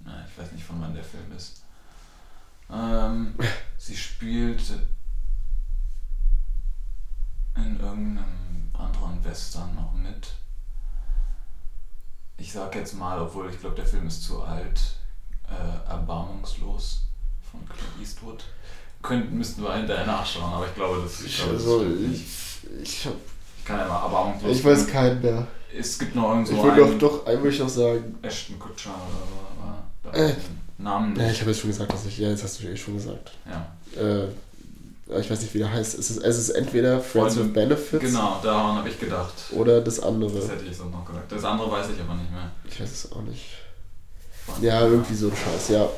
[0.00, 1.62] Na, ich weiß nicht, von wann der Film ist.
[2.70, 3.34] Ähm,
[3.78, 4.62] sie spielt
[7.56, 8.47] in irgendeinem
[8.78, 10.28] anderen Western noch mit.
[12.36, 14.80] Ich sag jetzt mal, obwohl ich glaube, der Film ist zu alt,
[15.48, 17.02] äh, Erbarmungslos
[17.50, 18.44] von Clint Eastwood.
[19.02, 23.14] Könnten, müssten wir hinterher nachschauen, aber ich glaube, das, ich glaube, also, ich, ich, hab,
[23.58, 24.56] Ich kann ja mal Erbarmungslos.
[24.56, 25.46] ich weiß keinen mehr.
[25.76, 28.18] Es gibt noch irgend Ich würde einen doch, doch, einen würde ich noch sagen.
[28.22, 30.34] Ashton Kutcher oder so, aber Äh.
[30.80, 31.32] Namen Ja, nicht.
[31.34, 32.18] ich habe jetzt schon gesagt, dass ich.
[32.18, 33.32] Ja, jetzt hast du eh schon gesagt.
[33.46, 34.00] Ja.
[34.00, 34.28] Äh, ja,
[35.16, 35.98] ich weiß nicht, wie der heißt.
[35.98, 39.32] Es ist, es ist entweder Friends Freunde- with Benefits Genau, daran habe ich gedacht.
[39.52, 40.48] oder das Das andere.
[40.48, 41.32] hätte ich so noch gesagt.
[41.32, 42.50] Das andere weiß ich aber nicht mehr.
[42.64, 43.46] Ich weiß es auch nicht.
[44.60, 45.88] Ja, irgendwie so ein Scheiß, ja.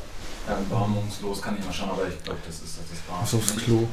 [0.48, 2.84] Erbarmungslos kann ich mal schauen, aber ich glaube, das ist das.
[2.90, 3.64] das war Muss aufs nicht.
[3.66, 3.86] Klo.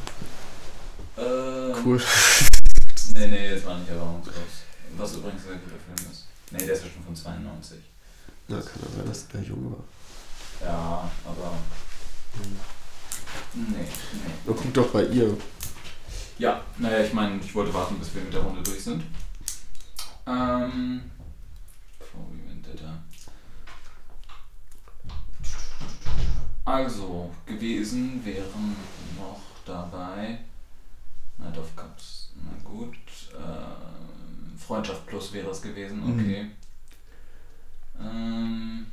[1.17, 2.01] Äh, Cool.
[3.13, 4.36] Nee, nee, das war nicht erbarmungslos.
[4.97, 6.25] Was übrigens ein sehr guter Film ist.
[6.51, 7.77] Nee, der ist ja schon von 92.
[8.49, 10.67] Ja, kann ja sein, dass der jung war.
[10.67, 11.53] Ja, aber.
[13.54, 13.88] Nee, nee.
[14.46, 15.38] Na, guck doch bei ihr.
[16.38, 19.04] Ja, naja, ich meine, ich wollte warten, bis wir mit der Runde durch sind.
[20.28, 21.02] Ähm.
[22.00, 23.02] Wir Vendetta.
[26.66, 28.76] Also, gewesen wären
[29.18, 30.40] noch dabei.
[31.38, 32.96] Night of Cups, na gut.
[33.36, 36.20] Ähm, Freundschaft Plus wäre es gewesen, Mhm.
[36.20, 36.52] okay.
[38.00, 38.86] Ähm.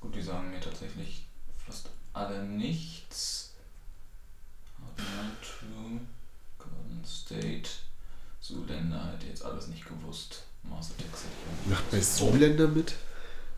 [0.00, 3.52] Gut, die sagen mir tatsächlich fast alle nichts.
[5.42, 6.00] True,
[6.58, 7.70] Golden State,
[8.40, 10.42] Zuländer hätte jetzt alles nicht gewusst.
[10.70, 12.00] Auch nicht Macht bei.
[12.00, 12.94] Zoolander mit?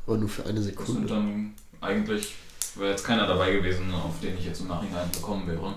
[0.06, 1.06] Aber nur für eine Sekunde.
[1.06, 2.34] dann eigentlich,
[2.74, 5.74] wäre jetzt keiner dabei gewesen, auf den ich jetzt im Nachhinein gekommen wäre.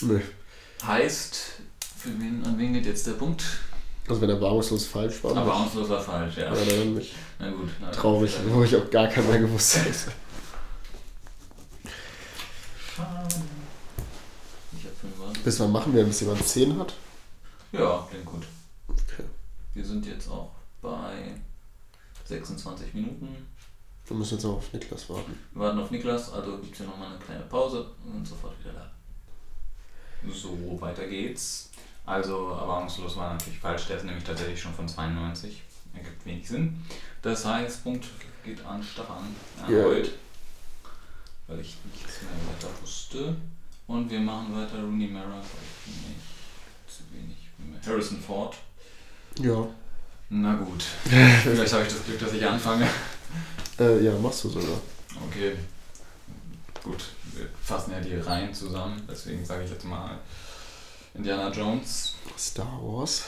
[0.00, 0.22] Nee.
[0.84, 1.36] Heißt,
[1.96, 3.44] für wen, an wen geht jetzt der Punkt?
[4.08, 5.34] Also wenn er warmungslos falsch war.
[5.34, 6.52] Dann- auslos war falsch, ja.
[6.54, 7.14] Ja, dann nicht.
[7.38, 7.68] Na gut.
[7.80, 9.92] Na, Traurig, wo ich auch gar keinen mehr gewusst hätte.
[12.96, 13.34] Schade.
[14.76, 15.40] Ich hab fünf Worte.
[15.40, 16.94] Bis wann machen wir, bis jemand 10 hat?
[17.72, 18.42] Ja, klingt gut.
[18.88, 19.24] Okay.
[19.74, 21.34] Wir sind jetzt auch bei
[22.26, 23.28] 26 Minuten.
[24.06, 25.38] Wir müssen jetzt auch auf Niklas warten.
[25.52, 28.52] Wir warten auf Niklas, also gibt es hier nochmal eine kleine Pause und sind sofort
[28.60, 28.90] wieder da.
[30.32, 31.70] So, weiter geht's.
[32.04, 35.62] Also, erwartungslos war natürlich falsch, der ist nämlich tatsächlich schon von 92.
[35.94, 36.82] Ergibt wenig Sinn.
[37.20, 38.06] Das heißt, Punkt
[38.44, 40.10] geht an Stefan erneut,
[41.46, 43.36] weil ich nichts mehr weiter wusste.
[43.86, 45.42] Und wir machen weiter Rooney Mara, weil
[45.86, 46.20] ich nicht
[46.88, 47.36] zu wenig.
[47.86, 48.56] Harrison Ford.
[49.40, 49.66] Ja.
[50.30, 52.88] Na gut, vielleicht habe ich das Glück, dass ich anfange.
[53.78, 54.80] Äh, ja, machst du sogar.
[55.28, 55.56] Okay,
[56.82, 60.18] gut, wir fassen ja die Reihen zusammen, deswegen sage ich jetzt mal
[61.14, 62.14] Indiana Jones.
[62.38, 63.24] Star Wars.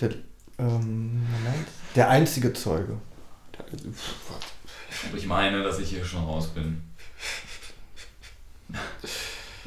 [0.00, 0.10] Der,
[0.58, 1.68] ähm, Moment.
[1.94, 2.98] Der einzige Zeuge.
[3.56, 3.64] Der-.
[5.10, 6.82] Und ich meine, dass ich hier schon raus bin.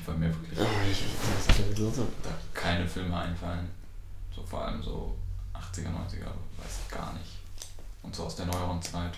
[0.06, 3.69] Weil mir wirklich Ah, da keine Filme einfallen.
[4.34, 5.15] So vor allem so
[5.54, 7.32] 80er, 90er, weiß ich gar nicht.
[8.04, 9.12] Und so aus der neueren Zeit.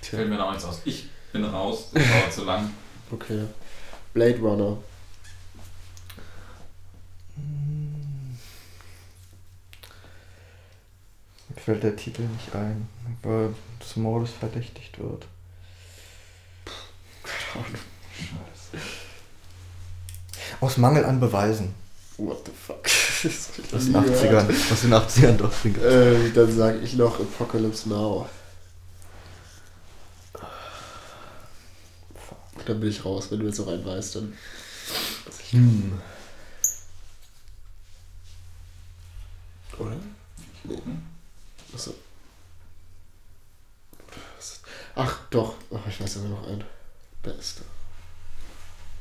[0.00, 0.80] Tja, Fällt mir da nichts aus.
[0.84, 2.70] Ich bin raus, das dauert zu lang.
[3.10, 3.44] okay.
[4.12, 4.78] Blade Runner.
[11.48, 12.88] Mir fällt der Titel nicht ein,
[13.22, 15.26] weil des Mordes verdächtigt wird.
[20.60, 21.74] Aus Mangel an Beweisen.
[22.16, 22.84] What the fuck?
[23.74, 24.72] Aus den 80ern.
[24.72, 25.52] Aus den 80ern doch.
[25.64, 28.28] Äh, dann sage ich noch Apocalypse Now.
[32.66, 33.30] Dann bin ich raus.
[33.30, 34.32] Wenn du jetzt noch einen weißt, dann.
[35.50, 35.92] Hm.
[39.78, 39.96] Oder?
[40.64, 40.78] Nee.
[41.74, 41.94] Achso.
[44.96, 45.54] Ach, doch.
[45.74, 46.64] Ach, ich weiß aber noch einen.
[47.22, 47.62] Beste.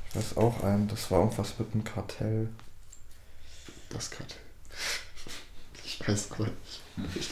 [0.09, 2.47] Ich weiß auch einen, das war irgendwas mit einem Kartell.
[3.89, 4.37] Das Kartell.
[5.83, 7.29] Ich weiß aber nicht.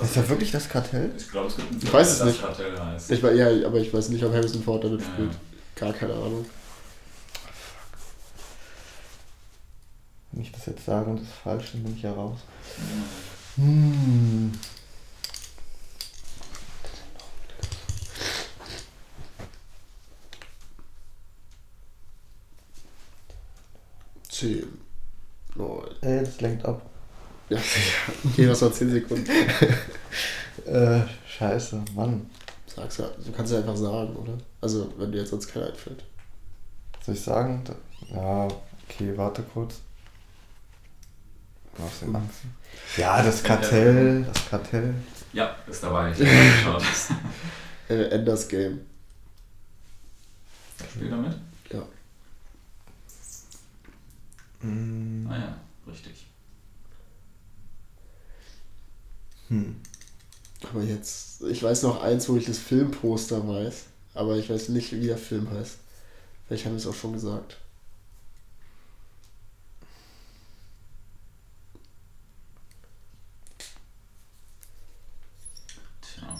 [0.00, 1.12] Ist das wirklich das Kartell?
[1.16, 2.42] Ich glaube, es gibt einen Ich weiß es der nicht.
[2.42, 3.10] Das Kartell heißt.
[3.10, 5.32] Ich war, ja, aber ich weiß nicht, ob Harrison Ford damit Ja, spielt.
[5.76, 6.46] Gar keine Ahnung.
[10.32, 12.38] Wenn ich das jetzt sage und das ist falsch, dann bin ich ja raus.
[13.56, 14.52] Hm.
[24.28, 24.66] Zehn.
[25.56, 25.88] Neun.
[26.00, 26.82] Ey, das lenkt ab.
[27.48, 27.62] Ja, ja.
[28.24, 29.30] Okay, das war 10 Sekunden.
[30.66, 32.28] Äh, scheiße, Mann.
[32.66, 33.08] Sag's ja.
[33.24, 34.34] Du kannst ja einfach sagen, oder?
[34.60, 36.04] Also, wenn dir jetzt sonst keiner einfällt.
[37.04, 37.64] Soll ich sagen?
[38.12, 38.46] Ja,
[38.84, 39.80] okay, warte kurz.
[42.00, 42.40] Denn Angst?
[42.96, 44.94] Ja, das Kartell, das Kartell.
[45.32, 46.12] ja, ist dabei.
[46.12, 46.82] Ich habe geschaut.
[47.88, 48.82] Äh, Enders Game.
[50.92, 51.36] Spielt damit?
[51.72, 51.82] Ja.
[54.60, 55.26] Hm.
[55.28, 55.56] Ah ja,
[55.88, 56.26] richtig.
[59.48, 59.74] Hm.
[60.70, 64.92] Aber jetzt, ich weiß noch eins, wo ich das Filmposter weiß, aber ich weiß nicht,
[64.92, 65.78] wie der Film heißt.
[66.46, 67.56] Vielleicht haben wir es auch schon gesagt.
[76.00, 76.36] Tja.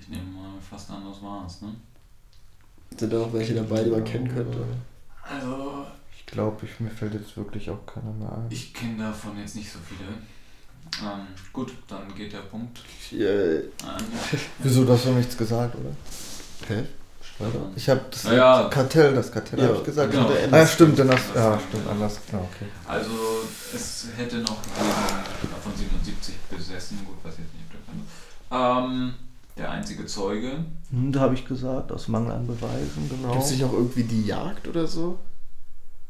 [0.00, 1.74] Ich nehme mal fast an, das war's, ne?
[2.98, 4.58] Sind da noch welche dabei, die man kennen könnte?
[5.22, 8.46] Also, Ich glaube, ich, mir fällt jetzt wirklich auch keiner mehr ein.
[8.50, 10.08] ich kenne davon jetzt nicht so viele.
[11.10, 12.80] Ähm, gut, dann geht der Punkt
[13.10, 13.62] Yay.
[13.86, 14.02] an.
[14.58, 15.90] Wieso, du hast doch nichts gesagt, oder?
[16.68, 16.84] Hä?
[17.22, 17.72] Stefan.
[17.76, 18.32] Ich habe das Ja,
[18.62, 18.68] ja.
[18.68, 20.10] Kartell, das Kartell Ja, habe ich gesagt.
[20.10, 20.28] genau.
[20.50, 22.18] Ah, ja, stimmt, dann hast ja, stimmt, anders.
[22.30, 22.66] Ja, okay.
[22.86, 23.10] Also,
[23.74, 27.62] es hätte noch gegeben, von 77 besessen, gut, weiß jetzt nicht.
[28.50, 29.14] Ähm,
[29.56, 30.64] der einzige Zeuge.
[30.90, 33.32] Hm, da habe ich gesagt, aus Mangel an Beweisen, genau.
[33.32, 35.18] Gibt es nicht auch irgendwie die Jagd oder so?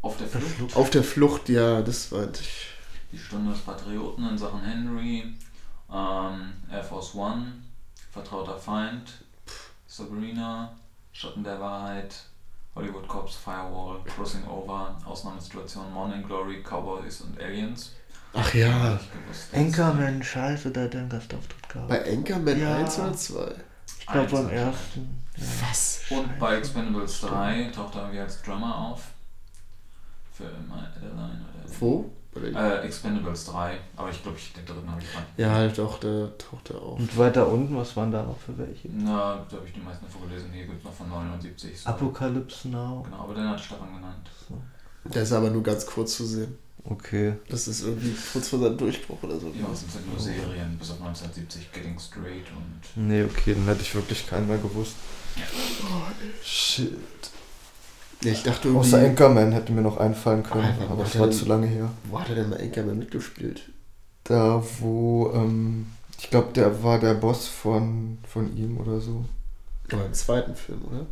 [0.01, 0.77] Auf der Flucht.
[0.77, 2.67] Auf der Flucht, ja, das meinte ich.
[3.13, 5.35] Die Stunde des Patrioten in Sachen Henry.
[5.93, 7.53] Ähm, Air Force One.
[8.11, 9.13] Vertrauter Feind.
[9.87, 10.77] Sabrina.
[11.13, 12.25] Schatten der Wahrheit.
[12.75, 17.93] Hollywood Cops, Firewall, Crossing Over, Ausnahmesituation, Morning Glory, Cowboys und Aliens.
[18.35, 18.99] Ach ja.
[19.53, 21.89] Anchorman, scheiße, da hat er einen Gastauftritt gehabt.
[21.89, 22.77] Bei Anchorman Ja.
[22.77, 23.55] 1 oder 2?
[24.01, 25.23] ich glaube beim ersten.
[25.37, 25.45] Ja.
[25.69, 26.01] Was?
[26.11, 29.03] Und bei Expendables 3 taucht er irgendwie als Drummer auf.
[30.33, 31.81] Für immer Adeline oder.
[31.81, 32.11] Wo?
[32.35, 35.23] Äh, Expendables 3, aber ich glaube, ich, den dritten habe ich mal.
[35.37, 36.99] Ja, doch, da taucht er auf.
[36.99, 38.89] Und weiter unten, was waren da noch für welche?
[38.91, 40.51] Na, da habe ich die meisten vorgelesen.
[40.51, 41.79] Hier gibt es noch von 79.
[41.83, 41.91] So.
[41.91, 43.03] Apocalypse Now.
[43.03, 44.31] Genau, aber den hat Stefan genannt.
[44.49, 44.57] So.
[45.11, 46.57] Der ist aber nur ganz kurz zu sehen.
[46.85, 47.35] Okay.
[47.49, 49.47] Das ist irgendwie kurz vor seinem Durchbruch oder so.
[49.49, 53.09] Ja, es sind nur Serien bis auf 1970, Getting Straight und.
[53.09, 54.97] Nee, okay, dann hätte ich wirklich keinen mehr gewusst.
[56.43, 56.93] Shit.
[58.25, 58.87] Ja, ich dachte irgendwie.
[58.87, 61.37] Außer Anchorman hätte mir noch einfallen können, Einfach, aber das war denn?
[61.37, 61.91] zu lange her.
[62.05, 63.71] Wo hat er denn mal Anchorman mitgespielt?
[64.25, 65.87] Da, wo, ähm,
[66.19, 69.25] ich glaube, der war der Boss von, von ihm oder so.
[69.93, 71.07] Aber im zweiten Film, oder?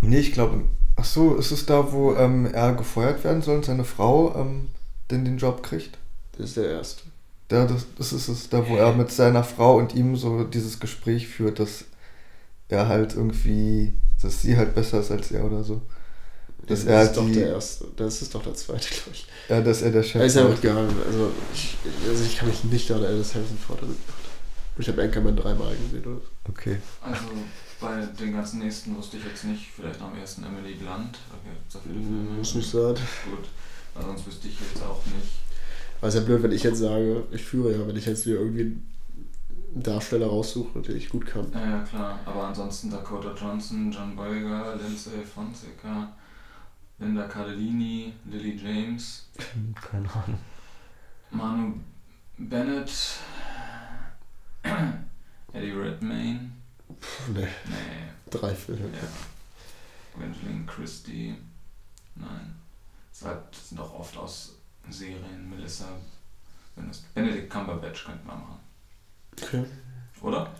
[0.00, 0.64] Nee, ich glaube,
[0.96, 4.68] ach so, ist es da, wo ähm, er gefeuert werden soll und seine Frau ähm,
[5.10, 5.98] denn den Job kriegt?
[6.36, 7.02] Das ist der erste.
[7.48, 10.78] Da, das, das ist es, da, wo er mit seiner Frau und ihm so dieses
[10.78, 11.84] Gespräch führt, dass
[12.68, 15.82] er halt irgendwie, dass sie halt besser ist als er oder so.
[16.66, 17.86] Dass das er ist doch die- der erste.
[17.96, 19.26] Das ist doch der zweite, glaube ich.
[19.48, 20.88] Ja, dass er der Chef Ja, ist ja auch egal.
[21.06, 21.76] Also ich,
[22.08, 24.30] also ich kann mich nicht daran erinnern, dass Harrison Ford damit gemacht hat.
[24.78, 26.20] Ich habe Anchorman dreimal gesehen, oder?
[26.48, 26.76] Okay.
[27.02, 27.24] Also
[27.80, 31.18] bei den ganzen nächsten wusste ich jetzt nicht, vielleicht am ersten Emily Blunt.
[31.30, 32.30] Okay, so viele Filme.
[32.38, 32.94] Muss nicht sein.
[33.24, 33.48] Gut,
[33.94, 35.40] weil sonst wüsste ich jetzt auch nicht.
[36.00, 38.40] Weil es ja blöd, wenn ich jetzt sage, ich führe ja, wenn ich jetzt wieder
[38.40, 41.50] irgendwie einen Darsteller raussuche, den ich gut kann.
[41.52, 42.18] Ja, ja, klar.
[42.24, 46.12] Aber ansonsten Dakota Johnson, John Boyega, Lindsay Fonseca,
[46.98, 49.26] Linda Cardellini, Lily James,
[49.90, 50.38] Keine Ahnung.
[51.30, 51.74] Manu
[52.36, 52.90] Bennett,
[55.52, 56.50] Eddie Redmayne,
[57.00, 58.88] Puh, ne, nee, drei Filme.
[58.92, 60.18] ja.
[60.18, 61.36] Evangeline Christie,
[62.16, 62.54] nein.
[63.12, 64.54] Es war- das sind auch oft aus
[64.88, 65.84] Serien, Melissa,
[67.14, 68.58] Benedict Cumberbatch könnte man machen.
[69.42, 69.64] Okay.
[70.22, 70.50] Oder?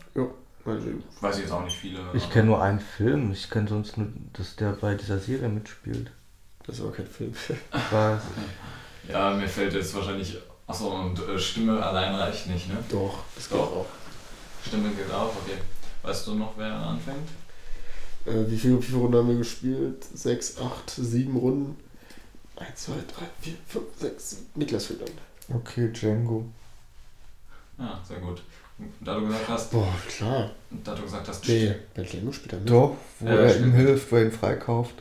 [0.64, 0.88] Also,
[1.21, 2.01] Weiß ich jetzt auch nicht viele.
[2.12, 3.33] Ich kenne nur einen Film.
[3.33, 6.11] Ich kenne sonst nur, dass der bei dieser Serie mitspielt.
[6.66, 7.35] das ist aber kein Film.
[7.90, 8.21] War,
[9.09, 10.37] Ja, mir fällt jetzt wahrscheinlich.
[10.66, 12.77] Achso, und äh, Stimme allein reicht nicht, ne?
[12.90, 13.87] Doch, das geht auch.
[14.66, 15.57] Stimme geht auch, okay.
[16.03, 17.29] Weißt du noch, wer anfängt?
[18.27, 20.05] Äh, wie, viele, wie viele Runden haben wir gespielt?
[20.15, 21.77] Sechs, acht, sieben Runden?
[22.57, 24.31] Eins, zwei, drei, vier, fünf, sechs.
[24.31, 24.47] sieben.
[24.55, 25.57] Niklas fängt an.
[25.57, 26.45] Okay, Django.
[27.79, 28.43] Ja, sehr gut.
[29.01, 30.51] Da du gesagt hast, Boah, klar.
[30.71, 32.71] da du gesagt hast, Nee, bei Django spielt er mit.
[32.71, 34.95] Doch, wo Ja, er ihm hilft, wo er ihn freikauft.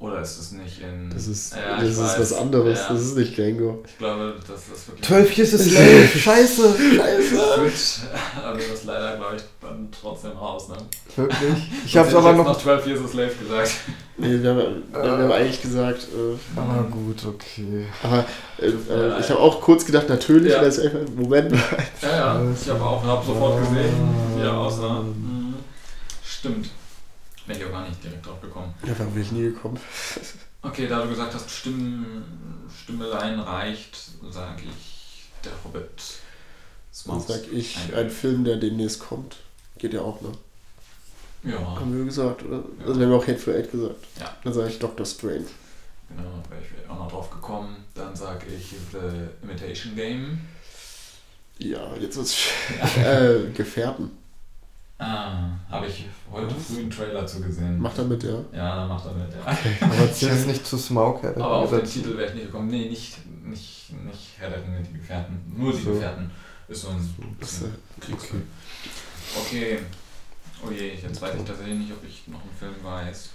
[0.00, 1.10] Oder ist es nicht in.
[1.12, 2.20] Das ist, Ja, das ist weiß.
[2.20, 2.78] was anderes.
[2.78, 2.92] Ja.
[2.92, 3.82] Das ist nicht Django.
[3.86, 5.06] Ich glaube, das ist wirklich.
[5.08, 6.06] 12 Years a Slave!
[6.18, 6.62] Scheiße!
[6.62, 7.72] Gut,
[8.44, 10.76] aber das ist leider, glaube ich, dann trotzdem raus, ne?
[11.16, 11.38] Wirklich?
[11.84, 12.58] Ich hab's hätte aber jetzt noch.
[12.62, 13.70] 12 Years a Slave gesagt.
[14.20, 17.86] Nee, wir haben, wir haben eigentlich gesagt, äh, Ah, gut, okay.
[18.02, 18.24] aber
[18.60, 20.60] äh, äh, ich habe auch kurz gedacht, natürlich, Ja.
[20.62, 21.60] ist einfach, Moment mal.
[22.02, 23.94] Ja, ja, ich habe auch hab sofort gesehen,
[24.36, 24.66] wie er Ah.
[24.66, 25.00] aussah.
[25.02, 25.54] Mhm.
[26.24, 26.68] Stimmt.
[27.48, 28.74] Wäre ich auch gar nicht direkt drauf gekommen.
[28.86, 29.78] Ja, da bin ich nie gekommen.
[30.60, 32.22] Okay, da du gesagt hast, Stimmen,
[32.82, 33.96] Stimmelein reicht,
[34.30, 35.88] sage ich der Hobbit.
[37.06, 39.36] Dann sag ich, ein Film, der demnächst kommt.
[39.78, 40.32] Geht ja auch, ne?
[41.44, 42.56] Ja, Haben wir gesagt, oder?
[42.80, 42.86] Ja.
[42.86, 44.04] Also wir haben auch Hate for Eight gesagt.
[44.18, 44.36] Ja.
[44.44, 45.44] Dann sage ich Doctor Strange.
[46.08, 47.76] genau, wäre ich auch noch drauf gekommen.
[47.94, 48.98] Dann sage ich The
[49.46, 50.40] Imitation Game.
[51.58, 52.36] Ja, jetzt wird's
[53.04, 54.10] äh, Gefährten.
[55.00, 57.78] Ah, habe ich heute früh einen Trailer zu gesehen.
[57.78, 58.40] Macht er mit, ja?
[58.52, 59.40] Ja, dann macht er mit, ja.
[59.86, 61.84] Aber zählt nicht zu Smaug, hätte Aber auf den.
[61.84, 62.68] Titel wäre ich nicht gekommen.
[62.68, 65.40] Nee, nicht, nicht, nicht Herr der Ringe, die Gefährten.
[65.56, 65.92] Nur die So.
[65.92, 66.30] Gefährten.
[66.66, 68.42] Ist so ein Das, bisschen Kriegsfilm.
[69.40, 69.78] Okay.
[70.66, 73.30] Oh je, jetzt weiß ich tatsächlich nicht, ob ich noch einen Film weiß.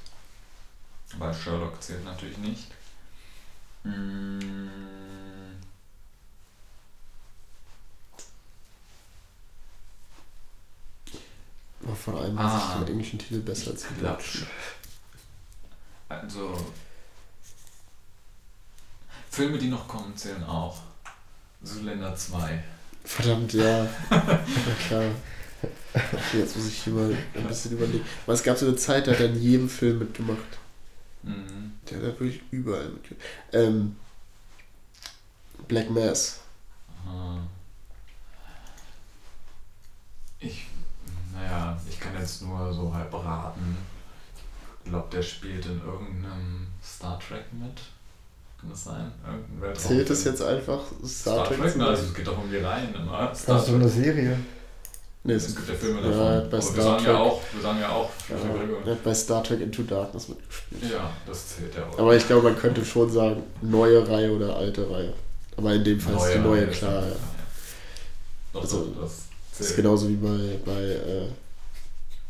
[1.17, 2.67] Weil Sherlock zählt natürlich nicht.
[3.85, 4.39] Mm,
[11.83, 12.75] aber von allem weiß Ah.
[12.79, 14.47] ich den englischen Titel besser als den deutschen.
[16.09, 16.65] Also.
[19.31, 20.79] Filme, die noch kommen, zählen auch.
[21.63, 22.63] Zoolander 2.
[23.03, 23.87] Verdammt, ja.
[24.87, 25.05] Klar.
[25.93, 28.05] Okay, jetzt muss ich hier mal ein bisschen überlegen.
[28.25, 30.39] Aber es gab so eine Zeit, da hat er in jedem Film mitgemacht.
[31.23, 31.73] Mhm.
[31.89, 33.25] Der hat wirklich überall mitgemacht.
[33.53, 33.95] Ähm,
[35.67, 36.39] Black Mass.
[37.07, 37.39] Aha.
[40.39, 40.65] Ich,
[41.33, 43.77] naja, ich kann jetzt nur so halb raten.
[44.83, 47.75] Ich glaube, der spielt in irgendeinem Star Trek mit.
[48.59, 49.11] Kann das sein?
[49.25, 51.57] Irgendein Zählt es jetzt einfach Star, Trek?
[51.57, 51.81] zu Na, sein?
[51.81, 53.33] also es geht doch um die Reihen immer.
[53.33, 53.93] Star Das ist so eine Trek.
[54.03, 54.39] Serie.
[55.25, 56.49] Nee, Es gibt ja Filme ja, davon.
[56.49, 57.13] bei Aber Star wir sagen Trek.
[57.13, 60.27] ja auch, wir sagen ja auch, Ja, ja, er hat bei Star Trek Into Darkness
[60.27, 60.83] mitgespielt.
[60.91, 61.97] ja, das zählt ja auch.
[61.99, 65.13] Aber ich glaube, man könnte schon sagen, neue Reihe oder alte Reihe.
[65.55, 67.03] Aber in dem Fall ist die neue Reihe, klar.
[67.07, 67.15] Ja.
[68.51, 69.21] Doch, Also, doch, das
[69.57, 71.27] Das ist genauso wie bei, bei äh,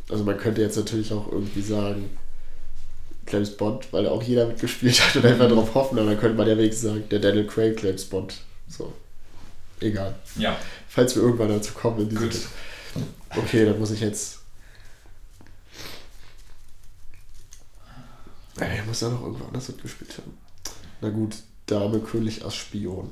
[0.10, 2.18] also man könnte jetzt natürlich auch irgendwie sagen,
[3.30, 5.50] James Bond, weil auch jeder mitgespielt hat und einfach Mhm.
[5.52, 8.42] darauf hoffen, aber dann könnte man ja wenigstens sagen, der Daniel Craig James Bond.
[8.68, 8.92] So.
[9.80, 10.16] Egal.
[10.38, 10.58] Ja,
[10.90, 12.30] Falls wir irgendwann dazu kommen in diesem.
[12.30, 12.40] gut.
[13.36, 14.40] Okay, dann muss ich jetzt.
[18.58, 20.38] Er muss ja noch irgendwo anders mitgespielt haben.
[21.02, 23.10] Na gut, Dame, König, Ass, Spion.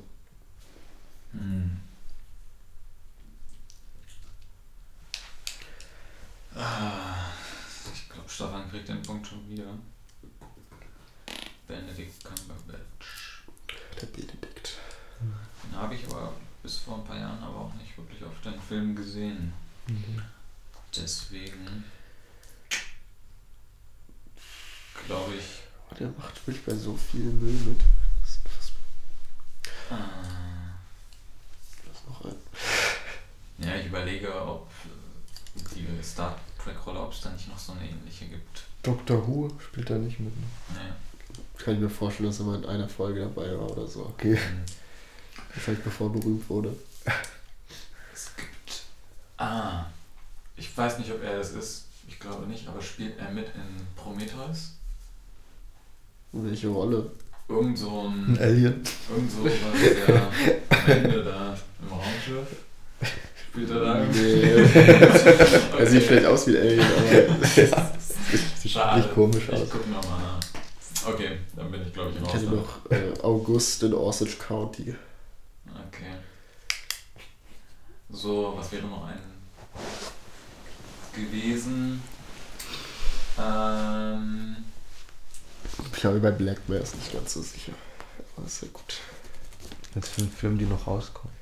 [1.32, 1.78] Hm.
[6.56, 7.32] Ah,
[7.94, 9.78] Ich glaube, Stefan kriegt den Punkt schon wieder.
[11.68, 13.44] Benedict Cumberbatch.
[14.02, 14.78] Der Benedikt.
[15.64, 16.34] Den habe ich aber
[16.64, 19.54] bis vor ein paar Jahren aber auch nicht wirklich auf den Film gesehen.
[20.96, 21.84] Deswegen
[25.06, 25.62] glaube ich.
[25.92, 27.82] Oh, der macht wirklich bei so viel Müll mit.
[28.22, 30.00] Das ist unfassbar.
[30.00, 30.72] Äh,
[31.86, 32.36] Da ist noch ein.
[33.60, 37.90] ja, ich überlege, ob äh, die Star Trek-Rolle, ob es da nicht noch so eine
[37.90, 38.64] ähnliche gibt.
[38.84, 40.36] Doctor Who spielt da nicht mit.
[40.36, 40.44] ne?
[40.74, 41.64] Nee.
[41.64, 44.02] Kann ich mir vorstellen, dass er mal in einer Folge dabei war oder so.
[44.06, 44.36] Okay.
[44.36, 44.64] Hm.
[45.52, 46.76] Vielleicht bevor er berühmt wurde.
[48.14, 48.82] Es gibt.
[49.38, 49.86] Ah.
[50.56, 51.86] Ich weiß nicht, ob er das ist.
[52.08, 54.72] Ich glaube nicht, aber spielt er mit in Prometheus?
[56.32, 57.12] Welche Rolle?
[57.48, 58.40] Irgend so Ein ein.
[58.40, 58.84] Alien.
[59.10, 62.48] Irgend so was, der am Ende da im Raumschiff.
[63.52, 64.42] Spielt er da irgendwie?
[65.80, 66.86] Er sieht vielleicht aus wie ein Alien,
[67.72, 67.92] aber.
[68.58, 69.02] Sieht Schade.
[69.02, 69.68] nicht komisch Ich aus.
[69.70, 70.40] guck nochmal nach.
[71.14, 72.32] Okay, dann bin ich glaube ich Ich raus.
[72.32, 74.96] kenne noch äh, August in Osage County.
[75.68, 76.16] Okay.
[78.10, 79.20] So, was wäre noch ein
[81.14, 82.02] gewesen?
[83.40, 84.58] Ähm,
[85.94, 87.74] Ich glaube, bei Black Bear ist nicht ganz so sicher.
[88.38, 88.96] Aber ist ja gut.
[89.96, 91.34] Jetzt für einen Film, die noch rauskommen.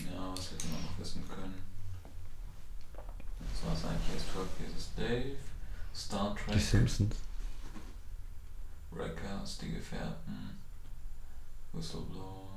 [0.00, 1.54] ja, was hätte man noch wissen können?
[4.12, 5.36] Jetzt 12 Pieces Dave,
[5.94, 7.16] Star Die Trek, Simpsons.
[8.90, 10.58] Wreckers, Die Gefährten,
[11.72, 12.48] Whistleblower.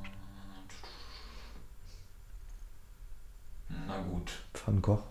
[3.88, 4.32] Na gut.
[4.65, 5.03] Van Gogh.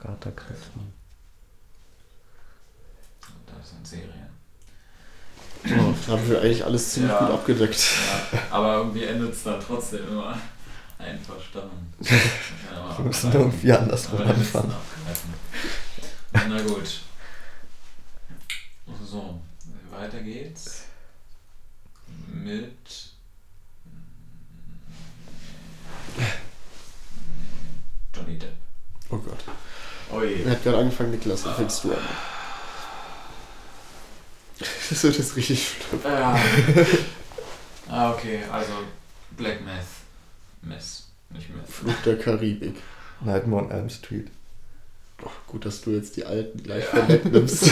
[0.00, 0.80] Agatha Christie.
[3.46, 4.26] Das sind Serien.
[5.64, 7.18] Oh, da haben wir eigentlich alles ziemlich Ja.
[7.20, 7.78] gut abgedeckt.
[8.32, 10.38] Ja, aber irgendwie endet es dann trotzdem immer
[10.98, 11.92] einverstanden.
[12.72, 14.74] Ja, Wir müssen irgendwie andersrum anfangen.
[16.32, 17.00] Na gut.
[19.04, 19.40] So,
[19.90, 20.84] weiter geht's.
[22.28, 23.10] Mit.
[28.14, 28.52] Johnny Depp.
[29.10, 29.44] Oh Gott.
[30.10, 30.42] Oh je.
[30.42, 31.98] Er hat gerade angefangen, Niklas, dann fängst du an.
[34.88, 36.00] Das wird jetzt richtig schlimm.
[36.04, 36.38] Ja.
[37.90, 38.72] ah, okay, also
[39.36, 39.84] Black Meth.
[40.62, 41.68] Mess, nicht Meth.
[41.68, 42.76] Fluch der Karibik.
[43.20, 44.28] Nightmare on Elm Street.
[45.24, 47.00] Oh, gut, dass du jetzt die alten gleich Ja.
[47.00, 47.62] vorwegnimmst.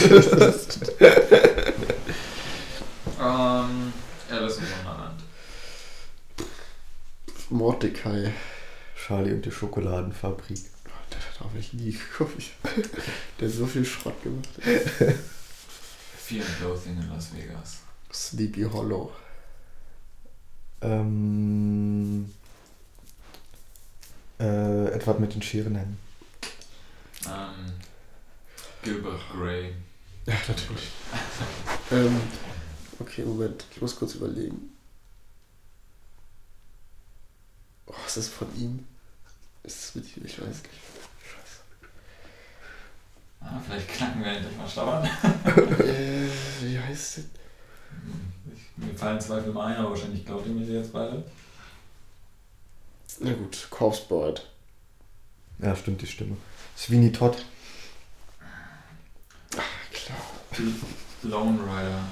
[3.20, 3.93] Ähm,
[4.30, 5.20] Alice im Wunderland.
[7.51, 8.32] Mordecai.
[8.97, 10.61] Charlie und die Schokoladenfabrik.
[11.11, 12.43] Da habe ich nie geguckt.
[13.41, 14.49] Der hat so viel Schrott gemacht.
[16.16, 17.80] Fear and Loathing in Las Vegas.
[18.12, 19.12] Sleepy Hollow.
[20.80, 22.32] Ähm,
[24.41, 25.99] äh, Edward mit den Scherenhänden.
[27.26, 27.72] Ähm,
[28.82, 29.72] Gilbert Grey.
[30.26, 30.91] Ja, natürlich.
[31.91, 32.20] ähm,
[32.99, 33.64] okay, Moment.
[33.70, 34.70] Ich muss kurz überlegen.
[37.87, 38.87] Oh, ist das von ihm?
[39.62, 40.24] Ist das mit ihm?
[40.24, 40.70] Ich weiß nicht.
[41.22, 41.61] Scheiße.
[43.41, 45.05] Ah, vielleicht knacken wir endlich mal Stauern.
[45.05, 46.28] äh,
[46.62, 47.24] wie heißt der?
[48.55, 51.22] Ich, mir fallen zwei Filme ein, aber wahrscheinlich glaubt ihr mir die jetzt beide.
[53.21, 54.47] Na gut, Corpse Board.
[55.61, 56.37] Ja, stimmt, die Stimme.
[56.77, 57.37] Sweeney Todd.
[59.93, 60.19] Klar.
[61.23, 62.05] Lone Rider.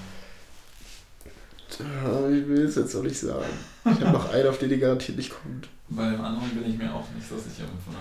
[1.70, 3.46] Ich will es jetzt auch nicht sagen.
[3.84, 5.68] Ich habe noch einen, auf den die garantiert nicht kommt.
[5.88, 7.94] Bei dem anderen bin ich mir auch nicht so sicher von,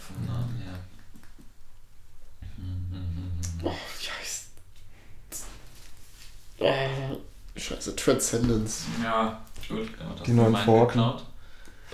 [0.00, 0.74] vom Namen her.
[3.62, 4.46] Oh, wie heißt.
[6.60, 7.18] Oh,
[7.58, 8.84] scheiße, Transcendence.
[9.02, 9.88] Ja, gut.
[10.16, 10.98] Das Die neuen Pforten.
[10.98, 11.24] geklaut.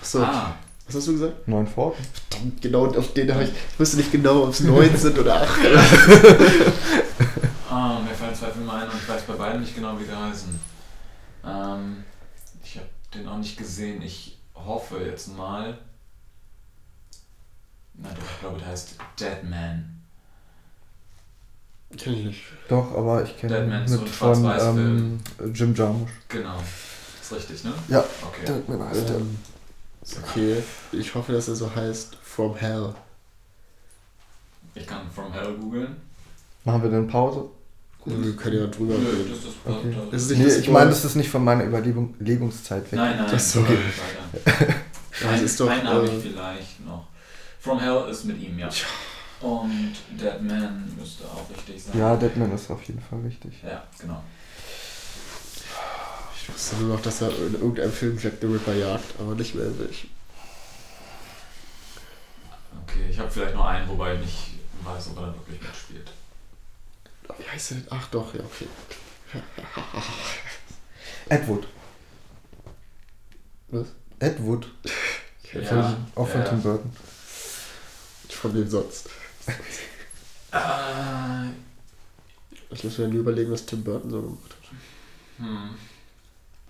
[0.05, 0.55] Achso, Ah,
[0.87, 1.49] was hast du gesagt?
[1.49, 2.05] Neun Pforten.
[2.29, 3.51] Verdammt, genau auf den habe ich.
[3.73, 5.59] Ich wusste nicht genau, ob es neun sind oder acht.
[7.71, 10.15] ah, mir fallen zwei Filme ein und ich weiß bei beiden nicht genau, wie die
[10.15, 10.61] heißen.
[11.47, 12.05] Ähm,
[12.63, 14.03] ich habe den auch nicht gesehen.
[14.03, 15.79] Ich hoffe jetzt mal.
[17.95, 20.03] Na doch, ich glaube, der heißt Dead Man.
[21.97, 22.43] Kenn ich nicht.
[22.69, 25.21] Doch, aber ich kenne Dead ihn Man, so mit ein von Schwarz-Weiß-Film.
[25.41, 26.11] ähm, Jim Jarmusch.
[26.29, 26.59] Genau.
[27.23, 27.73] Ist richtig, ne?
[27.89, 28.05] Ja.
[28.21, 28.45] Okay.
[28.47, 29.17] Deadman heißt der.
[30.23, 32.95] Okay, ich hoffe, dass er so heißt From Hell.
[34.75, 35.97] Ich kann From Hell googeln.
[36.65, 37.49] Machen wir denn Pause?
[38.05, 39.31] Wir können ja drüber Nö, reden.
[39.31, 39.97] das ist Okay.
[40.11, 42.99] Das ist nicht Nee, das ich meine, das ist nicht von meiner Überlegungszeit weg.
[42.99, 43.61] Nein, nein, Ach so.
[43.61, 43.79] okay.
[45.23, 47.07] Ja, das ist doch, einen habe äh, ich vielleicht noch.
[47.61, 48.69] From Hell ist mit ihm, ja.
[49.41, 51.99] Und Dead Man müsste auch richtig sein.
[51.99, 53.63] Ja, Deadman ist auf jeden Fall richtig.
[53.63, 54.23] Ja, genau.
[56.47, 59.55] Ich wusste nur noch, dass er in irgendeinem Film Jack the Ripper jagt, aber nicht
[59.55, 60.11] mehr in welchem.
[62.83, 64.39] Okay, ich habe vielleicht noch einen, wobei ich nicht
[64.85, 66.11] weiß, ob er da wirklich mitspielt.
[67.39, 67.87] Wie heißt der denn?
[67.91, 68.67] Ach doch, ja, okay.
[71.31, 71.67] Ed Wood.
[73.69, 73.87] Was?
[74.19, 74.67] Ed Wood.
[75.53, 76.49] Ja, Von, auch von ja.
[76.49, 76.93] Tim Burton.
[78.29, 79.09] Von wem sonst?
[80.51, 81.51] Äh,
[82.71, 84.69] Ich muss mir nur überlegen, was Tim Burton so gemacht hat.
[85.39, 85.77] hm.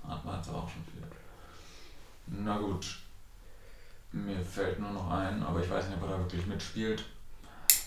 [0.08, 1.02] Hat man jetzt auch schon viel.
[2.26, 2.98] Na gut.
[4.12, 7.04] Mir fällt nur noch ein, aber ich weiß nicht, ob er da wirklich mitspielt.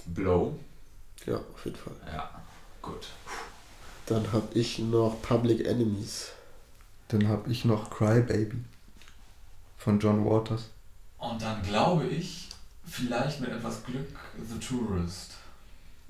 [0.07, 0.59] Blow.
[1.25, 1.93] Ja, auf jeden Fall.
[2.05, 2.29] Ja,
[2.81, 3.07] gut.
[4.05, 6.29] Dann habe ich noch Public Enemies.
[7.07, 8.57] Dann habe ich noch Cry Baby
[9.77, 10.69] von John Waters.
[11.17, 12.49] Und dann glaube ich,
[12.85, 14.07] vielleicht mit etwas Glück,
[14.47, 15.31] The Tourist.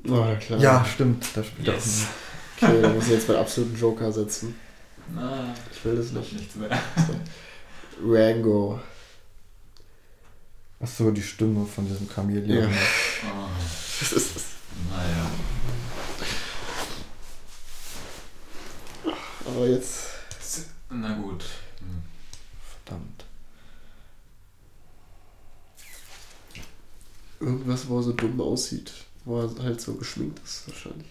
[0.07, 0.59] Oh, ja, klar.
[0.59, 1.25] Ja, stimmt.
[1.35, 2.05] Da spielt Yes.
[2.61, 4.55] er Okay, dann muss ich jetzt meinen absoluten Joker setzen.
[5.13, 6.33] Na, Ich will das noch nicht.
[6.33, 6.69] nichts mehr.
[8.03, 8.79] Rango.
[10.79, 12.69] Achso, die Stimme von diesem Chamäleon.
[12.71, 12.77] Ja.
[13.25, 13.47] Oh,
[13.99, 14.43] Das ist das.
[14.91, 15.31] naja.
[19.45, 20.07] Aber jetzt.
[20.89, 21.43] Na gut.
[21.79, 22.01] Hm.
[22.85, 23.25] Verdammt.
[27.39, 28.91] Irgendwas, wo er so dumm aussieht.
[29.25, 31.07] Wo er halt so geschminkt ist, wahrscheinlich.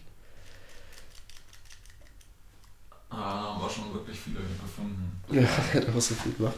[3.11, 5.21] Ah, da haben wir schon wirklich viele gefunden.
[5.31, 6.55] Ja, er hat auch so viel gemacht.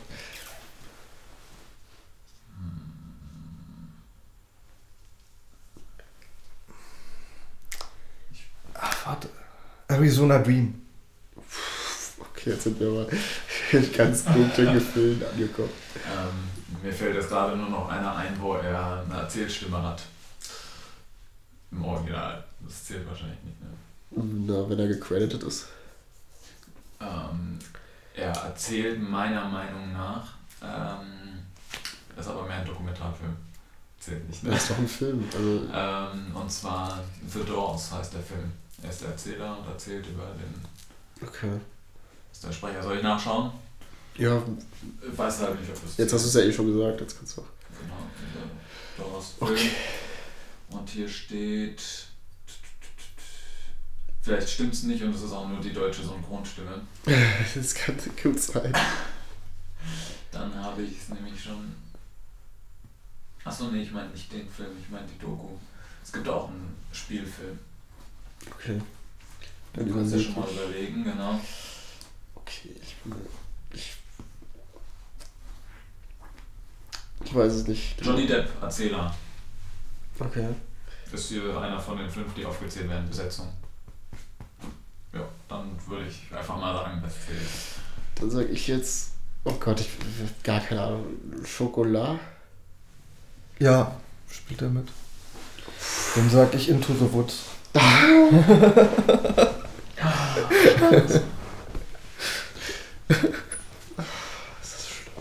[8.74, 9.28] Ach, warte.
[9.88, 10.82] Arizona Dream.
[12.20, 13.06] Okay, jetzt sind wir aber
[13.72, 15.70] in ganz dunklen Gefühlen angekommen.
[15.96, 20.02] Ähm, mir fällt jetzt gerade nur noch einer ein, wo er eine Erzählstimme hat.
[21.72, 22.44] Im Original.
[22.64, 23.70] Das zählt wahrscheinlich nicht mehr.
[24.56, 25.66] Na, wenn er gecredited ist.
[27.00, 27.58] Ähm,
[28.14, 31.40] er erzählt meiner Meinung nach, ähm,
[32.16, 33.36] das ist aber mehr ein Dokumentarfilm.
[34.00, 34.50] Zählt nicht, ne?
[34.50, 35.24] Das ist doch ein Film.
[35.34, 38.52] Also, Ähm, und zwar The Doors heißt der Film.
[38.82, 41.26] Er ist der Erzähler und erzählt über den.
[41.26, 41.60] okay.
[42.32, 42.82] Ist der Sprecher.
[42.82, 43.50] Soll ich nachschauen?
[44.16, 44.40] Ja,
[45.10, 45.96] Ich weiß halt nicht, ob das.
[45.96, 47.46] jetzt hast du es ja eh schon gesagt, jetzt kannst du auch.
[47.80, 47.94] Genau,
[48.96, 49.50] The Doors Film.
[49.52, 49.70] Okay.
[50.70, 51.82] Und hier steht.
[54.28, 56.82] Vielleicht stimmt es nicht und es ist auch nur die deutsche Synchronstimme.
[57.54, 58.74] Das kann gut sein.
[60.30, 61.74] Dann habe ich es nämlich schon.
[63.42, 65.56] Achso, nee, ich meine nicht den Film, ich meine die Doku.
[66.04, 67.58] Es gibt auch einen Spielfilm.
[68.50, 68.82] Okay.
[69.72, 71.40] Du Dann kannst dir überlege schon mal überlegen, genau.
[72.34, 73.14] Okay, ich bin.
[73.72, 73.94] Ich,
[77.24, 78.04] ich weiß es nicht.
[78.04, 79.14] Johnny Depp, Erzähler.
[80.18, 80.48] Okay.
[81.10, 83.50] Ist hier einer von den fünf, die aufgezählt werden, Besetzung.
[85.12, 87.38] Ja, dann würde ich einfach mal sagen, das zählt.
[88.16, 89.12] Dann sage ich jetzt.
[89.44, 89.88] Oh Gott, ich
[90.42, 91.06] gar keine Ahnung.
[91.44, 92.18] Schokolade?
[93.58, 93.96] Ja,
[94.30, 94.88] spielt er mit.
[96.14, 97.44] Dann sag ich Into the Woods.
[99.98, 101.14] Das
[104.62, 105.12] ist schlimm.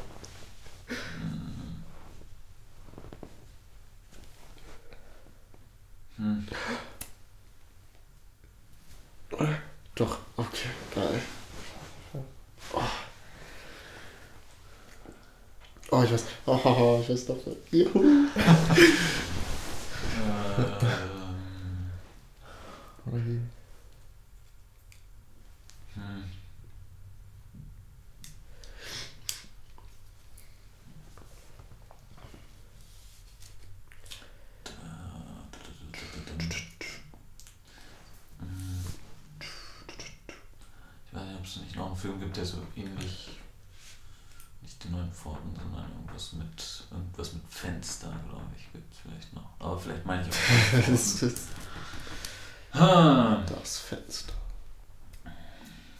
[6.17, 6.47] Hm.
[9.95, 11.21] Doch, okay, geil.
[15.91, 16.03] Oh,
[16.51, 16.69] oh ich weiß.
[16.69, 17.37] Oh, oh, oh, ich weiß doch.
[17.71, 17.99] Juhu.
[18.03, 18.29] Ähm,
[23.11, 23.39] Ui.
[25.95, 26.23] hm.
[41.07, 43.29] Ich weiß nicht, ob es nicht noch einen Film gibt, der so ähnlich,
[44.61, 49.33] nicht die neuen Pforten, sondern irgendwas mit, irgendwas mit Fenstern, glaube ich, gibt es vielleicht
[49.33, 49.49] noch.
[49.59, 50.87] Aber vielleicht meine ich auch.
[50.87, 51.47] Das ist
[52.73, 54.33] Ah, das Fenster.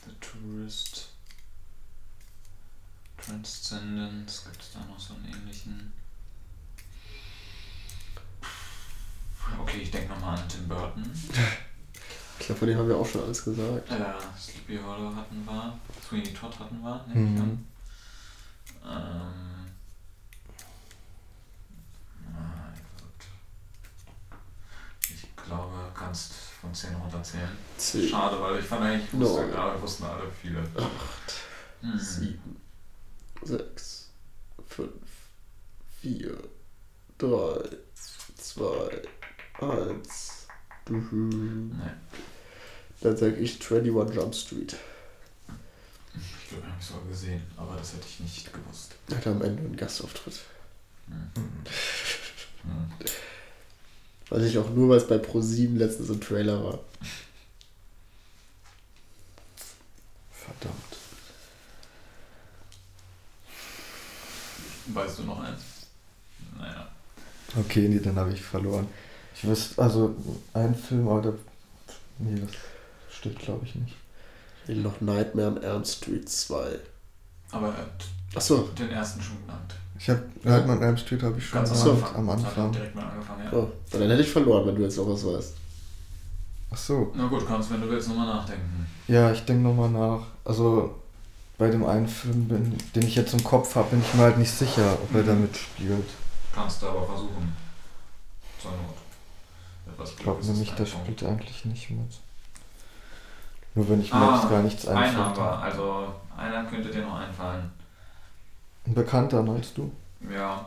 [0.06, 1.10] The Tourist.
[3.18, 5.92] Transcendence, gibt es da noch so einen ähnlichen?
[9.60, 11.10] Okay, ich denke nochmal an Tim Burton.
[12.40, 13.90] Ich glaube, von dem haben wir auch schon alles gesagt.
[13.90, 15.80] Äh, Sleepy Hollow hatten wir.
[16.08, 17.42] Sweeney Todd hatten wir, nehme ich Mhm.
[17.42, 17.68] an.
[18.84, 19.68] Ähm.
[22.34, 23.28] Mein Gott.
[25.10, 27.50] Ich glaube, kannst von 10 runterzählen.
[27.78, 29.52] Zehn, Schade, weil ich fand eigentlich, ich wusste Neun.
[29.52, 30.60] gerade, wussten alle viele.
[30.60, 31.34] acht,
[31.82, 31.98] Hm.
[32.00, 32.37] sieben,
[43.72, 44.76] 21 Jump Street.
[46.16, 48.96] Ich glaube, ich habe es mal gesehen, aber das hätte ich nicht gewusst.
[49.14, 50.40] Hat am Ende einen Gastauftritt.
[52.64, 52.90] Mhm.
[54.30, 56.80] Weiß ich auch nur, weil es bei ProSieben letztens ein Trailer war.
[60.32, 60.98] Verdammt.
[64.88, 65.62] Weißt du noch eins?
[66.58, 66.88] Naja.
[67.58, 68.88] Okay, nee, dann habe ich verloren.
[69.34, 70.16] Ich wüsste, also
[70.54, 71.34] ein Film, aber da.
[72.20, 72.52] Nee, das
[73.18, 73.96] steht glaube ich nicht.
[74.64, 76.80] Ich will noch Nightmare on Elm Street 2.
[77.52, 78.06] Aber er hat
[78.36, 79.76] Achso, den ersten schon genannt.
[80.00, 82.16] Ich habe Nightmare on Elm Street habe ich schon Ganz am Anfang.
[82.16, 82.72] am Anfang.
[82.72, 83.54] direkt mal angefangen, ja.
[83.58, 85.54] oh, dann hätte ich verloren, wenn du jetzt noch was weißt.
[86.70, 87.14] Ach so.
[87.16, 88.86] Na gut, kannst, wenn du willst, nochmal nachdenken.
[89.08, 90.26] Ja, ich denke nochmal nach.
[90.44, 90.96] Also
[91.58, 94.38] bei dem einen Film, bin, den ich jetzt im Kopf habe, bin ich mir halt
[94.38, 95.28] nicht sicher, ob er Mhm.
[95.28, 96.10] da mitspielt.
[96.54, 97.56] Kannst du aber versuchen.
[98.62, 99.94] Zur Not.
[99.94, 102.20] Etwas Ich glaube nämlich, der spielt eigentlich nicht mit.
[103.78, 105.38] Nur wenn ich mir Ah, jetzt gar nichts Einer einfällt.
[105.38, 107.70] aber, also einer könnte dir noch einfallen.
[108.88, 109.92] Ein Bekannter, meinst du?
[110.28, 110.66] Ja.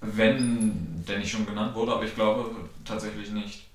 [0.00, 2.50] Wenn der nicht schon genannt wurde, aber ich glaube
[2.82, 3.66] tatsächlich nicht.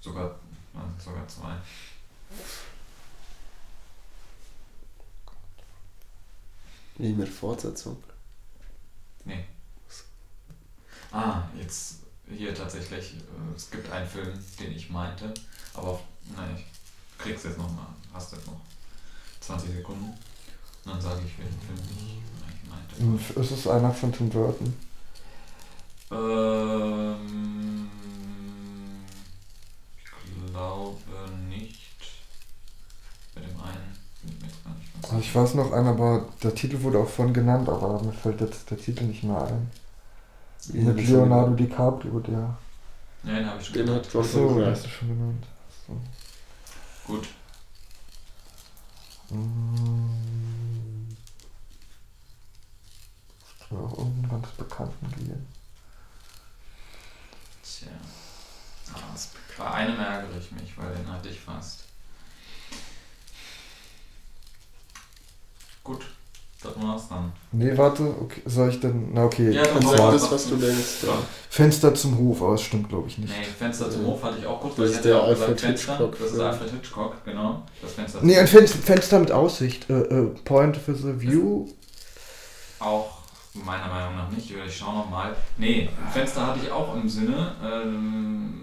[0.00, 0.36] Sogar,
[0.72, 1.52] na, sogar zwei.
[6.96, 8.02] Wie mit Fortsetzung.
[9.26, 9.44] Nee.
[11.12, 13.14] Ah, jetzt hier tatsächlich.
[13.16, 15.32] äh, Es gibt einen Film, den ich meinte,
[15.74, 16.00] aber
[16.34, 16.64] nein, ich
[17.18, 17.86] krieg's jetzt noch mal.
[18.12, 18.60] Hast jetzt noch
[19.40, 20.04] 20 Sekunden.
[20.84, 22.96] Und dann sage ich, welchen Film ich meinte.
[22.98, 24.74] Hm, Ist es einer von Tim Burton?
[26.10, 27.88] Ähm,
[29.98, 30.04] ich
[30.52, 30.96] glaube
[31.48, 31.82] nicht.
[33.34, 35.88] Bei dem einen bin ich mir jetzt gar nicht ganz Also ich weiß noch einen,
[35.88, 39.42] aber der Titel wurde auch von genannt, aber mir fällt jetzt der Titel nicht mehr
[39.42, 39.70] ein.
[40.72, 41.54] Mit Leonardo?
[41.54, 42.56] DiCaprio, der.
[43.24, 44.06] Ja, den habe ich schon Den genannt.
[44.06, 44.66] hat John Achso, Favreau.
[44.70, 45.46] hast du schon genannt.
[45.86, 46.00] So.
[47.06, 47.28] Gut.
[49.30, 49.38] Muss
[53.70, 55.46] mir auch irgendeinen ganz Bekannten gehen.
[57.62, 57.88] Tja.
[58.92, 59.14] Ah,
[59.56, 61.84] bei einem ärgere ich mich, weil den hatte ich fast.
[65.84, 66.04] Gut,
[66.74, 67.32] das war's dann.
[67.52, 69.10] Nee, warte, okay, soll ich denn.
[69.12, 70.12] Na okay, Ja, Sag sagen.
[70.12, 70.32] das.
[70.32, 71.04] was du denkst.
[71.06, 71.12] Ja.
[71.50, 73.30] Fenster zum Hof, aber das stimmt glaube ich nicht.
[73.36, 74.08] Nee, Fenster zum Ja.
[74.08, 75.60] Hof hatte ich auch kurz, Das weil ich ist hatte der ja auch gesagt Alfred
[75.60, 75.92] Fenster.
[75.98, 76.40] Hitchcock, Das ist.
[76.40, 77.62] Alfred Hitchcock, genau.
[77.82, 79.88] Das Fenster Nee, ein Fenster, Fenster mit Aussicht.
[79.90, 81.66] Äh, äh, Point with a View.
[82.78, 83.16] Auch
[83.54, 84.50] meiner Meinung nach nicht.
[84.50, 85.34] Ich schau noch mal.
[85.56, 87.52] Nee, Fenster hatte ich auch im Sinne.
[87.64, 88.60] Ähm,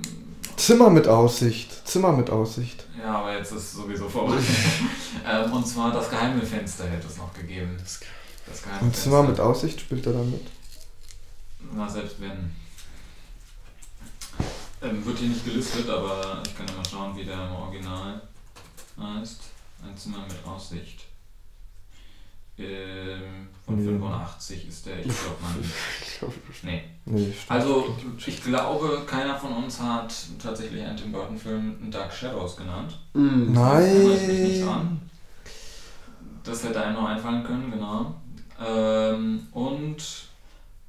[0.64, 1.86] Zimmer mit Aussicht.
[1.86, 2.86] Zimmer mit Aussicht.
[2.98, 4.38] ja, aber jetzt ist es sowieso vorbei.
[5.28, 7.76] ähm, und zwar das geheime Fenster hätte es noch gegeben.
[7.78, 8.00] Das
[8.46, 9.04] Das geheime Und Fenster.
[9.04, 10.48] Zimmer mit Aussicht spielt er da mit.
[11.74, 12.56] Na, selbst wenn.
[14.82, 18.22] Ähm, wird hier nicht gelistet, aber ich kann ja mal schauen, wie der im Original
[18.98, 19.42] heißt.
[19.86, 21.02] Ein Zimmer mit Aussicht.
[22.58, 23.86] Ähm, von Nee.
[23.86, 25.56] 85 ist der, ich glaube man.
[26.06, 26.34] Ich glaub,
[26.64, 26.84] Nee.
[27.06, 27.34] Nee.
[27.50, 27.96] Also,
[28.26, 33.00] ich glaube, keiner von uns hat tatsächlich einen Tim Burton-Film Dark Shadows genannt.
[33.14, 33.56] Mm.
[33.56, 34.68] Erinnere ich mich nicht Nein.
[34.68, 35.02] dran.
[36.44, 38.16] Das hätte einem noch einfallen können, genau.
[38.64, 40.04] Ähm, und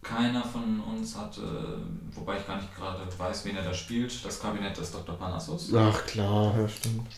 [0.03, 1.81] keiner von uns hatte,
[2.13, 5.17] wobei ich gar nicht gerade weiß, wen er da spielt, das Kabinett des Dr.
[5.17, 5.73] Parnassus.
[5.75, 6.55] Ach klar.
[6.59, 7.09] Ja, stimmt.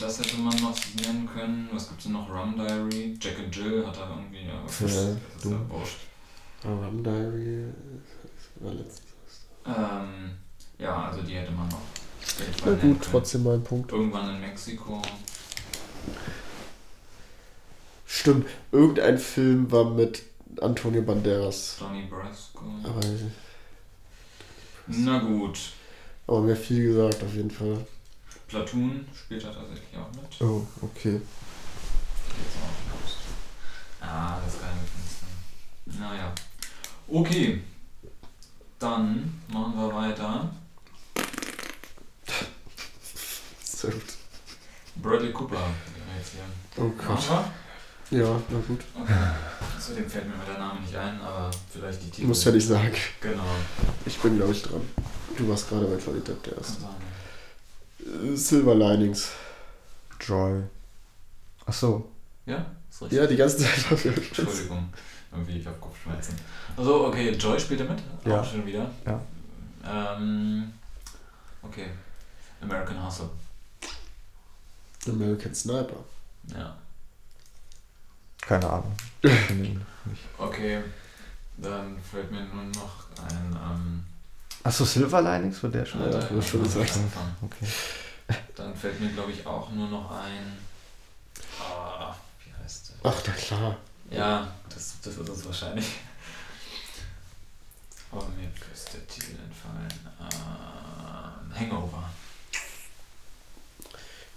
[0.00, 1.68] Das hätte man noch nennen können.
[1.72, 2.28] Was gibt es noch?
[2.28, 4.46] Rum Diary, Jack and Jill hat er irgendwie.
[4.46, 4.96] Ja, das Ja, ist,
[5.36, 5.96] das ist ja wurscht.
[6.64, 7.64] Rum Diary
[8.56, 9.02] war letztens.
[9.66, 10.30] Ähm,
[10.78, 11.80] ja, also die hätte man noch.
[12.64, 13.00] Na gut, können.
[13.00, 13.90] trotzdem mein Punkt.
[13.92, 15.02] Irgendwann in Mexiko.
[18.06, 20.22] Stimmt, irgendein Film war mit
[20.60, 21.76] Antonio Banderas.
[21.78, 22.64] Donnie Brasco.
[22.84, 23.00] Aber,
[24.86, 25.58] Na gut.
[26.26, 27.86] aber mir viel gesagt, auf jeden Fall.
[28.48, 30.40] Platoon spielt er tatsächlich auch mit.
[30.40, 31.20] Oh, okay.
[34.00, 36.02] Ah, das geheime Fenster.
[36.02, 36.32] Naja.
[37.08, 37.62] Okay.
[38.78, 40.50] Dann machen wir weiter.
[43.62, 44.02] Sehr gut.
[44.96, 45.68] Bradley Cooper.
[46.76, 47.18] Oh Gott.
[48.10, 48.80] Ja, na gut.
[48.94, 49.14] Okay.
[49.78, 52.28] Zudem fällt mir der Name nicht ein, aber vielleicht die Titel.
[52.28, 52.94] Muss ja nicht sagen.
[53.20, 53.44] Genau.
[54.06, 54.80] Ich bin, glaube ich, dran.
[55.36, 56.80] Du warst gerade bei Johnny Depp der Kann erste.
[56.82, 57.07] sein.
[58.34, 59.30] Silver Linings.
[60.20, 60.62] Joy.
[61.66, 62.10] Ach so.
[62.46, 63.18] Ja, ist richtig.
[63.18, 64.16] Ja, die ganze Zeit dafür.
[64.16, 64.88] Entschuldigung.
[65.30, 66.34] Irgendwie, ich habe Kopfschmerzen.
[66.76, 67.98] Also, okay, Joy spielt er mit?
[68.24, 68.40] Ja.
[68.40, 68.90] Auch schon wieder?
[69.04, 69.20] Ja.
[69.86, 70.72] Ähm,
[71.62, 71.86] okay.
[72.60, 73.28] American Hustle.
[75.06, 76.04] American Sniper.
[76.54, 76.76] Ja.
[78.40, 78.92] Keine Ahnung.
[80.38, 80.82] Okay.
[81.58, 83.52] Dann fällt mir nur noch ein.
[83.52, 84.04] Ähm,
[84.64, 86.00] Achso, Silver Linings war der schon?
[86.12, 86.92] Ja, hast schon gesagt.
[87.42, 87.66] Okay.
[88.56, 90.58] Dann fällt mir, glaube ich, auch nur noch ein.
[91.60, 93.10] Ah, wie heißt der?
[93.10, 93.76] Ach, na klar.
[94.10, 95.86] Ja, das, das ist es wahrscheinlich.
[98.10, 99.92] Aber mir ist der Titel entfallen.
[100.20, 102.10] Ähm, Hangover.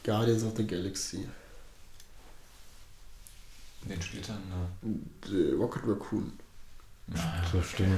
[0.04, 1.28] Guardians of the Galaxy.
[3.84, 4.36] Den spielt er
[4.84, 6.40] denn Äh, Rocket Raccoon.
[7.08, 7.44] da?
[7.52, 7.98] So Stimme.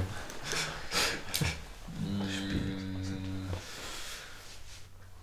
[2.04, 3.48] Mm.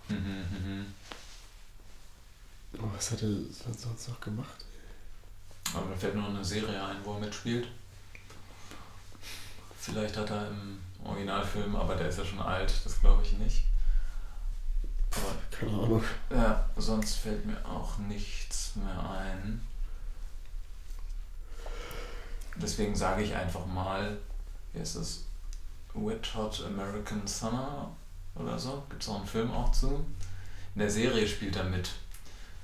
[0.08, 0.94] Mhm, mhm.
[2.78, 3.28] Oh, was hat er
[3.72, 4.64] sonst noch gemacht?
[5.74, 7.68] Aber mir fällt nur eine Serie ein, wo er mitspielt.
[9.78, 13.64] Vielleicht hat er im Originalfilm, aber der ist ja schon alt, das glaube ich nicht.
[15.10, 16.04] Aber Keine Ahnung.
[16.30, 19.66] ja, sonst fällt mir auch nichts mehr ein.
[22.56, 24.18] Deswegen sage ich einfach mal,
[24.72, 25.24] wie ist das?
[25.94, 27.90] Wet Hot American Summer
[28.34, 28.82] oder so?
[28.88, 30.04] Gibt es auch einen Film auch zu?
[30.74, 31.90] In der Serie spielt er mit.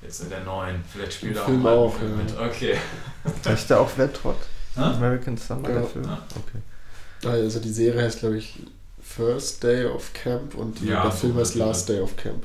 [0.01, 0.83] Jetzt in der neuen.
[0.91, 2.25] Vielleicht spielt Im er auch Film mal auch, Film ja.
[2.25, 2.39] mit.
[2.39, 2.79] Okay.
[3.45, 4.37] Heißt der auch Wet Hot?
[4.77, 4.81] Hä?
[4.81, 5.75] American Summer, Ja.
[5.81, 6.05] der Film?
[6.05, 6.23] Ja.
[6.37, 7.29] Okay.
[7.29, 8.61] Also die Serie heißt, glaube ich,
[9.03, 12.45] First Day of Camp und Ja, der Film heißt Last Day of Camp.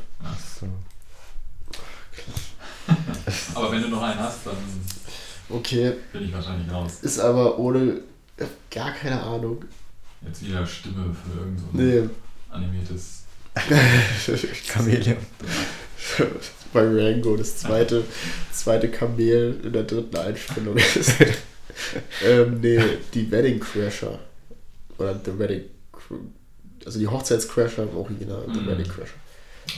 [0.60, 0.66] So.
[3.56, 4.56] Aber wenn du noch einen hast, dann
[5.50, 7.00] Okay, bin ich wahrscheinlich raus.
[7.02, 8.02] ist aber ohne
[8.38, 9.64] äh, gar keine Ahnung.
[10.26, 11.72] Jetzt wieder Stimme für irgend so ein
[12.04, 12.10] Nee.
[12.50, 13.24] animiertes.
[14.68, 15.18] Chameleon.
[16.74, 18.04] Bei Rango das zweite,
[18.52, 21.14] zweite Kamel in der dritten Einspielung ist.
[22.24, 22.80] ähm, nee,
[23.14, 24.20] die Wedding Crasher.
[24.98, 25.64] Oder The Wedding
[26.86, 28.68] Also die Hochzeitscrasher im Original, The Mhm.
[28.68, 29.14] Wedding Crasher.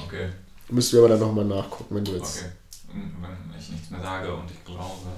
[0.06, 0.30] Okay,
[0.70, 2.38] Müssten wir aber dann nochmal nachgucken, wenn du jetzt.
[2.44, 2.52] okay.
[2.94, 5.10] Wenn ich nichts mehr sage und ich glaube,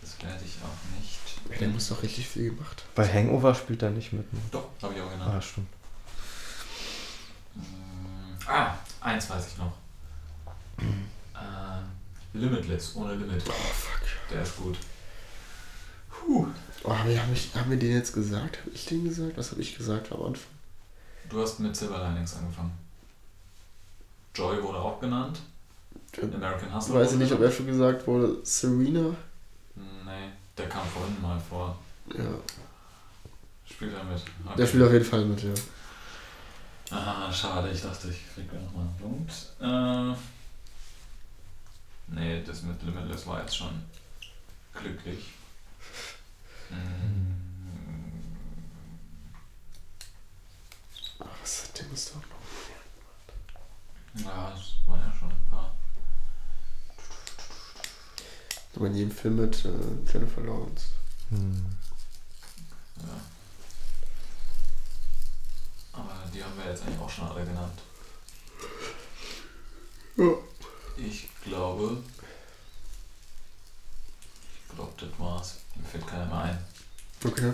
[0.00, 1.18] das werde ich auch nicht.
[1.60, 2.84] Der muss doch richtig viel gemacht.
[2.94, 4.30] Bei Hangover spielt er nicht mit.
[4.32, 4.40] ne?
[4.50, 5.32] Doch, habe ich auch genannt.
[5.34, 5.68] Ah, stimmt.
[7.54, 7.60] Mm,
[8.46, 9.72] Ah, eins weiß ich noch.
[10.78, 13.42] äh, Limitless, ohne Limit.
[13.48, 14.00] Oh fuck.
[14.30, 14.76] Der ist gut.
[16.10, 16.46] Puh.
[16.84, 18.58] Oh, haben wir, haben, ich, wir den jetzt gesagt?
[18.60, 19.36] Habe ich den gesagt?
[19.36, 20.50] Was habe ich gesagt am Anfang?
[21.28, 22.72] Du hast mit Silver Linings angefangen.
[24.34, 25.40] Joy wurde auch genannt.
[26.34, 26.94] American Ich Hustle.
[26.94, 28.36] weiß wurde nicht, ob er schon gesagt wurde.
[28.44, 29.14] Serena?
[29.74, 31.76] Nee, der kam vorhin mal vor.
[32.14, 32.38] Ja.
[33.64, 34.22] Spielt er mit.
[34.44, 34.56] Okay.
[34.56, 35.52] Der spielt auf jeden Fall mit, ja.
[36.90, 39.32] Ah, schade, ich dachte, ich krieg da nochmal einen Punkt.
[39.60, 40.14] Äh,
[42.14, 43.84] nee, das mit Limitless war jetzt schon
[44.72, 45.32] glücklich.
[51.18, 52.24] Ach, was hat der muss doch noch.
[54.24, 55.75] ja, es waren ja schon ein paar.
[58.76, 59.70] Aber in jedem Film mit äh,
[60.12, 60.84] Jennifer Lawrence.
[61.30, 61.66] Hm.
[62.98, 63.20] Ja.
[65.92, 67.80] Aber die haben wir jetzt eigentlich auch schon alle genannt.
[70.16, 70.30] Ja.
[70.98, 72.02] Ich glaube.
[74.68, 75.54] Ich glaube, das war's.
[75.74, 76.58] Mir fällt keiner mehr ein.
[77.24, 77.52] Okay.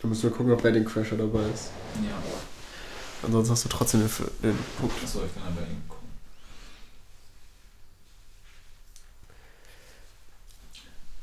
[0.00, 1.70] Dann müssen wir gucken, ob Wedding Crasher dabei ist.
[1.96, 2.16] Ja.
[3.24, 4.10] Ansonsten hast du trotzdem den,
[4.42, 4.94] den Punkt.
[5.02, 6.02] Achso, ich kann ja bei ihm gucken.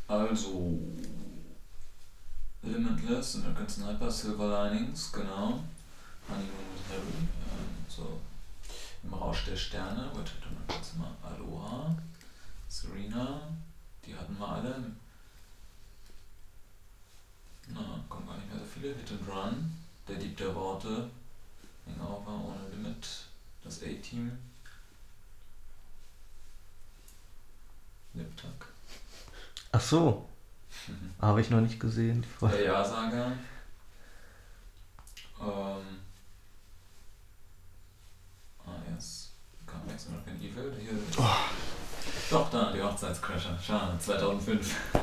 [0.09, 0.75] Also.
[2.63, 5.63] Limitless, American Sniper, Silver Linings, genau.
[6.27, 8.19] Honeymoon with Harry, ähm, so.
[9.03, 11.15] Im Rausch der Sterne, Wait, warte mal kurz mal.
[11.23, 11.95] Aloha,
[12.67, 13.41] Serena,
[14.05, 14.91] die hatten wir alle.
[17.67, 18.95] Na, kommen gar nicht mehr so viele.
[18.95, 19.71] Hit and Run,
[20.07, 21.09] Der Dieb der Worte,
[21.85, 23.07] Hangover, Ohne Limit,
[23.63, 24.31] das A-Team.
[28.15, 28.68] Liptak.
[29.71, 30.25] Ach so,
[31.21, 32.25] habe ich noch nicht gesehen.
[32.41, 33.31] Der Ja-Sager.
[35.41, 35.99] Ähm.
[38.65, 39.29] Ah, jetzt
[39.65, 40.73] kam jetzt American Evil.
[40.79, 41.23] Hier.
[42.31, 43.57] Doch, da, die Hochzeitscrasher.
[43.61, 44.75] Schade, 2005.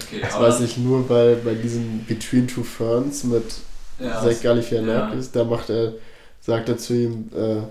[0.00, 3.52] Okay, Das weiß ich nur, weil bei diesem Between Two Ferns mit
[3.98, 5.42] Ja, Zach Galifianakis, ja.
[5.42, 5.94] da macht er,
[6.40, 7.62] sagt er zu ihm, äh,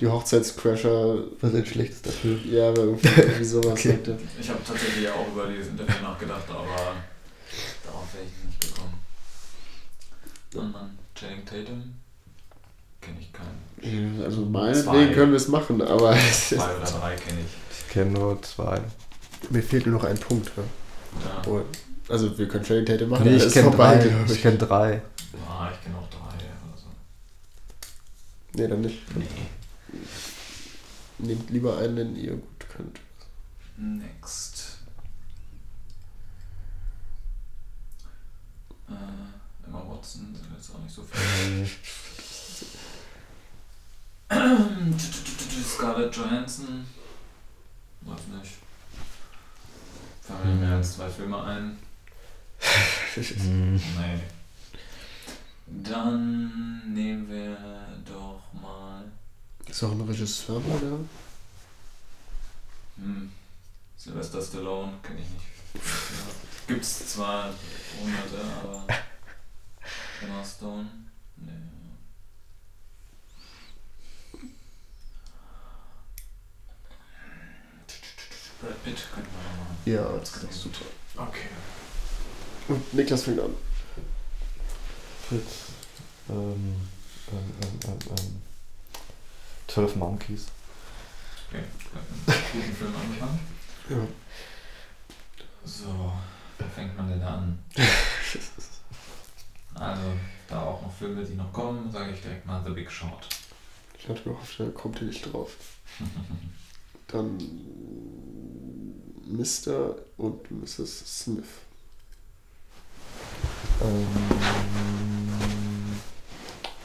[0.00, 2.40] die Hochzeitscrasher, Was ein schlechtester Film.
[2.50, 3.98] ja, aber irgendwie, irgendwie sowas Okay.
[4.06, 4.18] er.
[4.40, 6.64] Ich habe tatsächlich auch über dieses Interview nachgedacht, aber
[7.84, 8.94] darauf wäre ich nicht gekommen.
[10.54, 11.94] Und dann Channing Tatum.
[13.00, 14.22] Kenne ich keinen.
[14.22, 17.78] Also meinetwegen können wir es machen, aber Zwei oder drei kenne ich.
[17.86, 18.80] Ich kenne nur zwei.
[19.50, 20.50] mir fehlt nur noch ein Punkt.
[20.56, 20.62] Ja.
[21.24, 21.42] Ja.
[21.48, 21.60] Oh,
[22.08, 23.98] Also wir können Channing Tatum machen, Nee, ich kenne drei.
[23.98, 25.02] glaub Ich kenne drei.
[25.48, 26.86] Ah, ich kenne auch drei oder so.
[28.54, 29.16] Nee, dann nicht.
[29.16, 29.26] Nee.
[31.18, 33.00] Nehmt lieber einen, den ihr gut könnt.
[33.76, 34.78] Next.
[38.88, 41.68] Äh, Emma Watson sind jetzt auch nicht so viele.
[45.64, 46.86] Scarlett Johansson.
[48.02, 48.52] Weiß nicht.
[50.22, 51.78] Fallen mir mehr als zwei Filme ein.
[53.14, 53.74] Hm.
[53.76, 54.20] Nee.
[55.66, 57.56] Dann nehmen wir
[58.04, 58.83] doch mal.
[59.68, 60.98] Ist auch ein Regisseur mal da?
[62.96, 63.32] Hm.
[63.96, 65.46] Sylvester Stallone kenne ich nicht.
[66.66, 67.50] Gibt's zwar
[68.00, 68.86] hunderte, aber
[70.22, 70.88] Emma Stone,
[71.36, 71.50] nee.
[78.60, 79.76] Brad Pitt könnte man noch machen.
[79.84, 80.84] Ja, das ist super.
[81.16, 81.48] Okay.
[82.68, 83.54] Und Niklas fängt an.
[85.28, 85.72] Fritz.
[86.28, 88.53] Ähm, ähm, ähm, ähm, ähm.
[89.74, 90.46] 12 Monkeys.
[91.48, 91.64] Okay,
[92.26, 93.40] mit einem guten Film angefangen.
[93.88, 94.06] Ja.
[95.64, 96.12] So,
[96.58, 97.58] wo fängt man denn an?
[99.76, 100.02] Also,
[100.48, 103.26] da auch noch Filme, die noch kommen, sage ich direkt mal The Big Short.
[103.98, 105.50] Ich hatte gehofft, da kommt ihr nicht drauf.
[107.08, 107.36] Dann
[109.26, 109.96] Mr.
[110.16, 111.22] und Mrs.
[111.22, 111.44] Smith.
[113.82, 114.06] Ähm,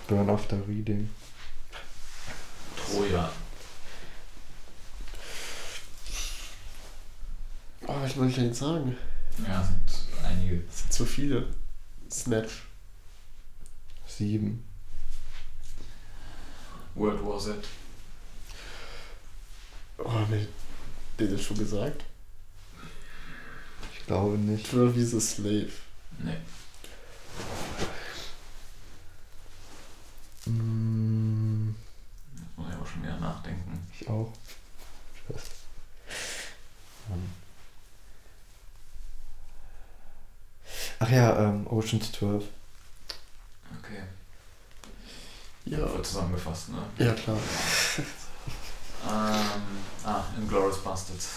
[0.08, 1.08] Burn After Reading.
[2.92, 3.30] Troja.
[7.88, 8.98] Oh, was soll ich denn jetzt sagen?
[9.48, 10.64] Ja, sind einige.
[10.70, 11.48] Es sind zu viele.
[12.12, 12.64] Snatch.
[14.08, 14.64] 7.
[16.96, 17.56] World War Z.
[19.98, 20.48] Oh, nee.
[21.20, 22.04] Den ist schon gesagt.
[23.94, 24.68] Ich glaube nicht.
[24.68, 25.72] 12 is a Slave.
[26.20, 26.38] Nee.
[30.46, 33.88] Mm, Muss man ja auch schon wieder nachdenken.
[34.00, 34.32] ich auch.
[41.00, 42.44] Ach ja, ähm, Oceans 12.
[43.80, 44.02] Okay.
[45.66, 45.78] Ja.
[45.80, 46.84] Wird zusammengefasst, ne?
[46.98, 47.38] Ja, klar.
[49.08, 49.62] Ähm,
[50.04, 51.30] ah, Inglourious Bastards.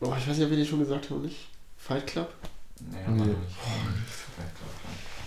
[0.00, 1.48] Oh, ich weiß nicht, ob wir den schon gesagt haben nicht.
[1.78, 2.32] Fight Club?
[2.80, 3.32] Nee, haben wir Nee.
[3.32, 3.56] noch nicht.
[3.56, 5.17] Vielleicht, glaub ich, nicht.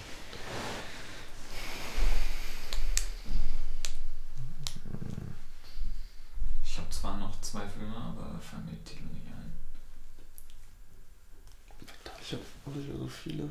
[7.02, 9.52] Habe zwar noch zwei Filme, aber fallen mir die Titel nicht ein.
[12.22, 13.50] Ich habe auch nicht mehr so viele.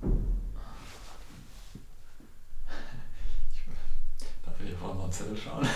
[4.44, 5.62] Darf ich auf unseren Zettel schauen?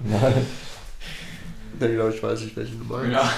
[0.00, 0.46] Nein.
[1.78, 3.12] Ja, glaube ich, weiß ich, welchen du meinst.
[3.12, 3.24] Ja.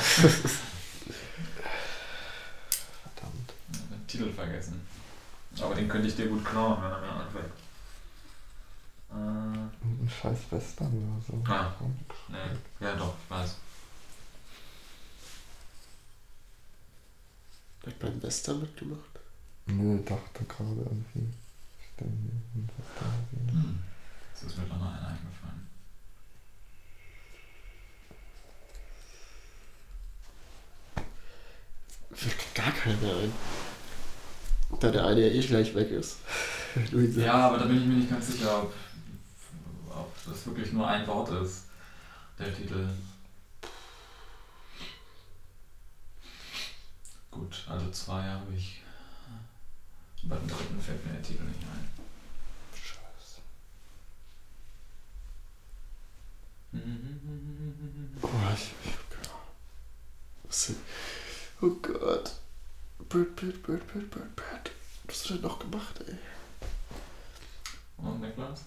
[3.02, 3.52] Verdammt.
[3.68, 4.86] Den Titel vergessen.
[5.60, 7.50] Aber den könnte ich dir gut klauen, wenn er mir anfällt.
[10.22, 11.52] Scheiß Western oder so.
[11.52, 11.74] Ah.
[12.28, 12.86] nee.
[12.86, 13.56] Ja, doch, ich weiß.
[17.86, 19.00] Hat beim Western mitgemacht?
[19.66, 21.28] Nö, dachte gerade irgendwie.
[21.94, 22.30] Stimmt.
[22.54, 23.78] Hm.
[24.32, 25.66] Das ist mir doch noch einer eingefallen.
[32.12, 33.32] Fällt gar keiner mehr ein.
[34.78, 36.18] Da der eine ja eh gleich weg ist.
[37.16, 38.72] Ja, aber da bin ich mir nicht ganz sicher, ob
[40.26, 41.64] das wirklich nur ein Wort ist,
[42.38, 42.88] der Titel.
[47.30, 48.82] Gut, also zwei habe ich.
[50.24, 51.88] Beim dritten fällt mir der Titel nicht ein.
[52.74, 53.40] Scheiße.
[58.22, 59.46] Oh, ich, ich hab keine Ahnung.
[60.44, 60.76] Was denn?
[61.60, 62.36] Oh Gott.
[63.08, 64.70] Bird, Bird, Bird, Bird, Bird, Bird.
[65.06, 66.16] Was hast du denn noch gemacht, ey?
[67.96, 68.64] Und Niklas?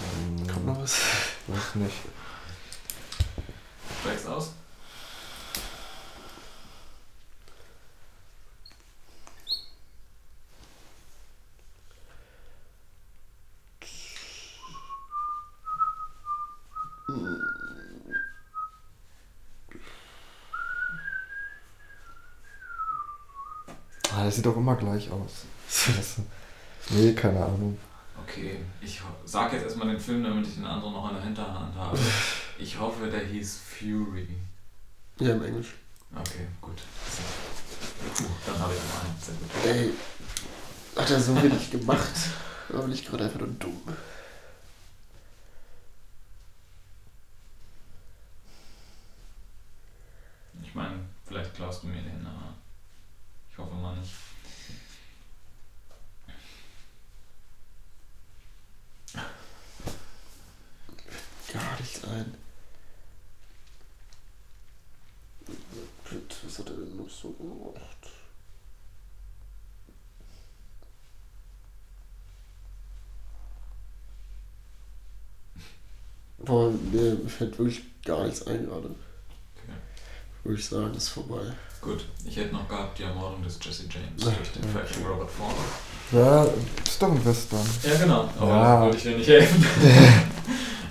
[0.00, 1.00] Hm, Kommt noch was?
[1.46, 1.96] Weiß nicht.
[4.02, 4.52] Steigst aus?
[24.10, 25.44] Ah, das sieht doch immer gleich aus.
[26.90, 27.76] Nee, keine Ahnung.
[28.22, 31.74] Okay, ich sag jetzt erstmal den Film, damit ich den anderen noch in der Hinterhand
[31.74, 31.98] habe.
[32.60, 34.26] Ich hoffe, der hieß Fury.
[35.20, 35.74] Ja, im Englisch.
[36.12, 36.82] Okay, gut.
[38.14, 38.24] So.
[38.46, 39.16] Dann habe ich noch einen.
[39.20, 39.64] Sehr gut.
[39.64, 39.92] Ey,
[41.00, 42.12] hat er so wenig gemacht.
[42.68, 43.80] Aber bin ich gerade einfach nur dumm.
[50.62, 52.54] Ich meine, vielleicht klaust du mir den, aber
[53.50, 54.12] ich hoffe mal nicht.
[61.52, 62.34] Gar nichts ein.
[66.44, 68.08] Was hat er denn noch so gemacht?
[76.38, 78.86] Boah, mir fällt wirklich gar nichts ein gerade.
[78.86, 79.72] Okay.
[80.44, 81.42] Würde ich sagen, ist vorbei.
[81.80, 85.04] Gut, ich hätte noch gehabt die Ermordung des Jesse James Ja, durch den ja, falschen
[85.06, 85.54] Robert Ford.
[86.12, 87.66] Ja, ist doch ein Western.
[87.82, 88.28] Ja, genau.
[88.38, 88.80] Aber Ja.
[88.82, 89.64] wollte ich dir nicht helfen.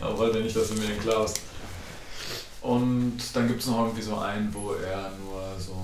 [0.07, 1.41] aber wollte nicht, dass du mir den klaust.
[2.61, 5.75] Und dann gibt es noch irgendwie so einen, wo er nur so.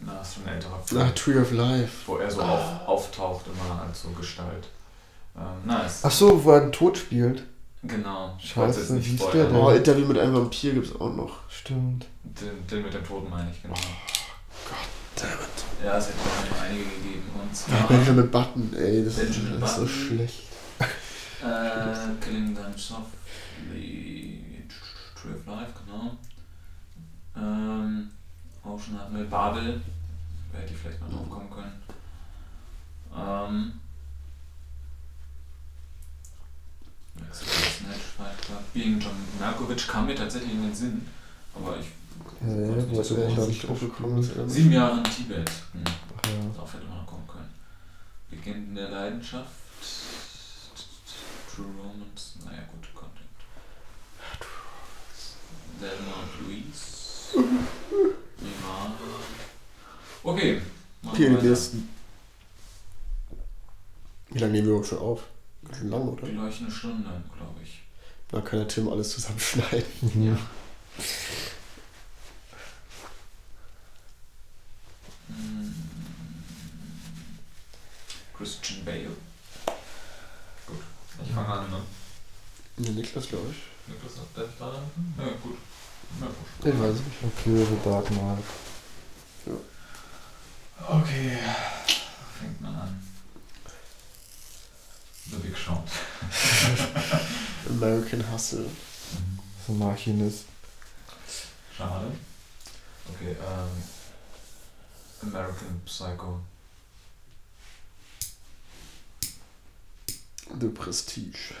[0.00, 1.00] Na, ist schon ein älterer Film.
[1.00, 1.92] Ah, Tree of Life.
[2.06, 4.68] Wo er so auf, auftaucht immer als so Gestalt.
[5.36, 6.00] Ähm, nice.
[6.02, 7.42] Ach so, wo er den Tod spielt.
[7.82, 8.36] Genau.
[8.38, 9.70] Ich Scheiße, jetzt nicht wie der Oh?
[9.70, 11.38] Interview mit einem Vampir gibt's auch noch.
[11.48, 12.06] Stimmt.
[12.24, 13.74] Den, den mit dem Toten meine ich, genau.
[15.16, 15.84] Damn it.
[15.84, 17.30] Ja, es hätte noch einige gegeben.
[17.34, 19.88] Und Ja, zwar Benjamin Button, ey, das, Benjamin ist so Button.
[19.88, 20.42] schlecht.
[21.42, 24.64] Äh, Killing Them Softly,
[25.14, 26.16] Tree of Life, genau.
[27.36, 28.10] Ähm,
[28.64, 29.80] Ocean hatten wir, Babel,
[30.52, 31.82] wer hätte vielleicht noch drauf kommen können.
[33.16, 33.72] Ähm,
[38.72, 41.06] Being John Malkovich kam mir tatsächlich in den Sinn,
[41.54, 41.86] aber ich
[42.24, 44.22] konnte wo ist denn nicht drauf gekommen.
[44.48, 45.50] Sieben Jahre in Tibet.
[45.72, 45.82] Hm.
[45.86, 46.50] Ach ja.
[46.54, 47.48] Darauf hätte man noch kommen können.
[48.30, 49.65] Beginn der Leidenschaft.
[51.56, 52.34] True Romance.
[52.44, 53.30] Naja, gut, Content.
[55.80, 57.38] Selma und Louise.
[58.42, 58.94] Ja.
[60.22, 60.60] Okay.
[61.02, 61.42] weiter.
[61.42, 61.88] nächsten.
[64.28, 65.22] Wie lange nehmen wir überhaupt schon auf?
[65.64, 66.26] Ganz schön lang, oder?
[66.26, 67.84] Die leuchtende Stunde, glaube ich.
[68.28, 70.26] Da kann der Tim alles zusammenschneiden.
[70.26, 70.38] Ja.
[75.28, 75.74] Hm.
[78.32, 79.10] Christian Bale.
[81.24, 81.80] Ich fange an, ne?
[82.76, 83.92] Ne, Niklas, glaube ich.
[83.92, 84.78] Niklas hat der gerade?
[85.18, 85.56] Ja, gut.
[86.20, 86.64] Gut.
[86.64, 87.26] Den weiß ich.
[87.26, 88.44] Okay, The Dark Knight.
[90.88, 91.38] Okay,
[92.38, 93.02] fängt man an.
[95.30, 95.82] The Big Shot.
[97.68, 98.66] American Hustle.
[99.66, 100.44] So ein Machinist.
[101.76, 102.12] Schade.
[103.08, 103.82] Okay, ähm.
[105.22, 106.40] American Psycho.
[110.54, 111.54] The Prestige.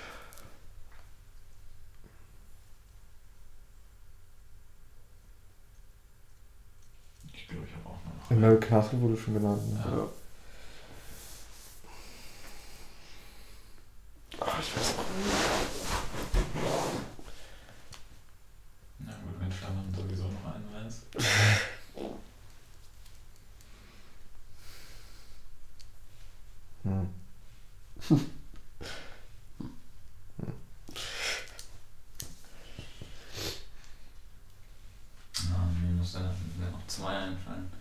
[7.32, 8.30] Ich glaube, ich habe auch noch.
[8.30, 9.62] American Hustle wurde schon genannt.
[9.72, 9.84] Ne?
[9.84, 10.08] Ja.
[14.40, 15.36] Ach, ich weiß auch nicht.
[18.98, 21.02] Na gut, wenn Stefan sowieso noch einen weiß.
[26.84, 27.08] Hm.
[35.50, 37.72] Ja, mir muss dann mir noch zwei einfallen.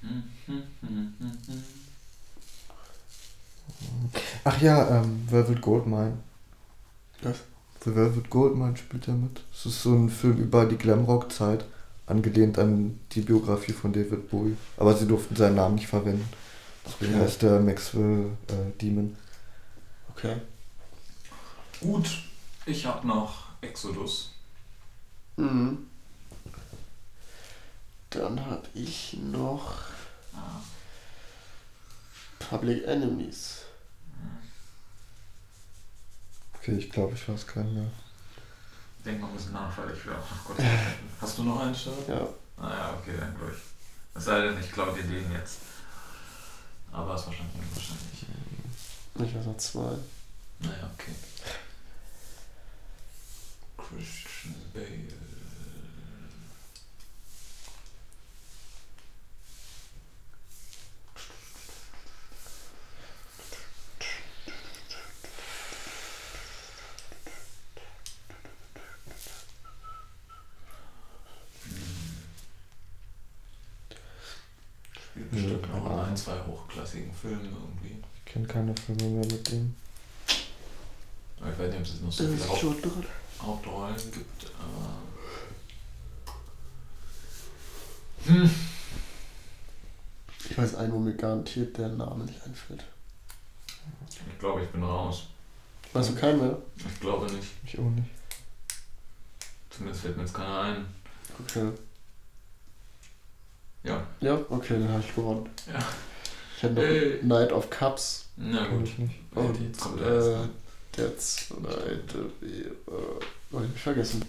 [0.00, 1.64] Hm, hm, hm, hm, hm.
[4.44, 6.18] Ach ja, ähm, Velvet Goldmine.
[7.22, 7.36] Was?
[7.84, 9.42] The Velvet Goldmine spielt er mit.
[9.52, 11.64] Es ist so ein Film über die Glamrock-Zeit,
[12.06, 14.56] angelehnt an die Biografie von David Bowie.
[14.76, 16.28] Aber sie durften seinen Namen nicht verwenden.
[16.84, 17.24] Deswegen Okay.
[17.24, 19.16] heißt der Maxwell äh, Demon.
[20.10, 20.36] Okay.
[21.80, 22.08] Gut,
[22.64, 24.32] ich habe noch Exodus.
[25.36, 25.86] Mhm.
[28.10, 29.74] Dann habe ich noch
[30.34, 30.60] Ah,
[32.38, 33.62] Public Enemies.
[36.66, 37.90] Okay, ich glaube, ich weiß keinen mehr.
[39.04, 40.58] denk mal ein bisschen nach, weil ich will auch noch kurz.
[41.20, 42.08] Hast du noch einen Start?
[42.08, 42.26] Ja.
[42.56, 43.56] Ah ja, okay, dann durch.
[44.16, 45.58] Es sei denn, ich klaue dir den jetzt.
[46.90, 48.26] Aber es ist wahrscheinlich unwahrscheinlich.
[49.14, 49.96] Ich weiß noch zwei.
[50.58, 51.14] Naja, okay.
[53.78, 55.14] Christian Bale.
[74.94, 76.16] Spielt bestimmt Ja, noch in keine ein, Ahnung.
[76.16, 76.46] zwei
[77.20, 78.02] Filmen irgendwie.
[78.16, 79.74] Ich kenne keine Filme mehr mit ihm.
[81.40, 83.06] Aber ich weiß nicht, ob es noch so Das viele ist Haupt schon drin.
[83.42, 84.52] Hauptrollen gibt.
[84.58, 84.96] Aber
[88.26, 88.50] hm.
[90.48, 92.84] Ich weiß einen, wo mir garantiert der Name nicht einfällt.
[94.08, 95.24] Ich glaube, ich bin raus.
[95.92, 96.58] Weißt du keinen mehr?
[96.76, 97.48] Ich glaube nicht.
[97.64, 98.08] Ich auch nicht.
[99.70, 100.86] Zumindest fällt mir jetzt keiner ein.
[101.40, 101.70] Okay.
[103.84, 104.06] Ja.
[104.20, 105.48] Ja, okay, dann habe ich gewonnen.
[105.66, 105.78] Ja.
[106.56, 107.20] Ich hätte noch Ey.
[107.22, 108.88] Night of Cups Na gut.
[109.34, 110.48] und äh,
[110.96, 112.30] der zweite.
[112.42, 113.20] Äh, oh,
[113.60, 114.24] hab ich vergessen.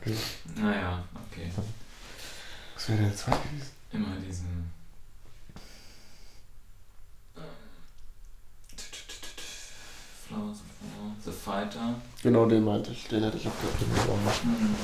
[0.00, 0.14] Okay.
[0.56, 1.50] Naja, okay.
[2.74, 3.70] Was wäre denn der zweite gewesen?
[3.92, 4.70] Immer diesen.
[7.36, 7.42] ähm,
[10.28, 11.94] Flowers of War, The Fighter.
[12.22, 13.06] Genau, den meinte ich.
[13.08, 13.78] Den hätte ich auch gehabt.
[13.78, 14.42] Kenn ich auch nicht.
[14.42, 14.74] Hm.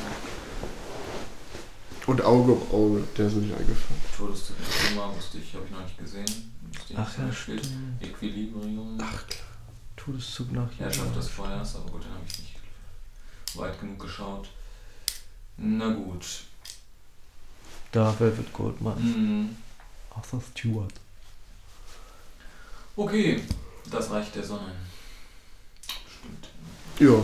[2.07, 4.00] Und Auge um Auge, der ist mir nicht eingefallen.
[4.16, 6.52] Todeszug der Roma wusste ich, habe ich noch nicht gesehen.
[6.96, 7.68] Ach ja, stimmt.
[8.00, 8.96] Equilibrium.
[9.00, 9.46] Ach klar.
[9.96, 12.54] Todeszug nach Herrschaft des Feuers, aber gut, den habe ich nicht.
[13.54, 14.48] weit genug geschaut.
[15.57, 16.24] Na gut.
[17.90, 18.96] Da Velvet Goldmine.
[18.96, 19.57] Hm.
[20.14, 20.92] Arthur Stewart.
[22.94, 23.42] Okay,
[23.90, 24.72] das Reich der Sonne.
[25.86, 26.48] Stimmt.
[26.98, 27.22] Ja,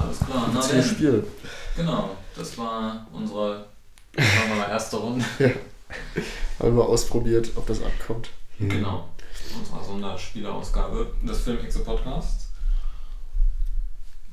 [0.00, 0.82] Alles klar, na denn.
[0.84, 1.26] Spiel.
[1.76, 3.66] Genau, das war unsere
[4.16, 5.24] das war mal erste Runde.
[5.38, 5.56] Haben
[6.60, 8.30] wir mal ausprobiert, ob das abkommt.
[8.58, 9.08] Genau.
[9.58, 12.48] Unsere Sonderspielerausgabe des Filmexe Podcasts.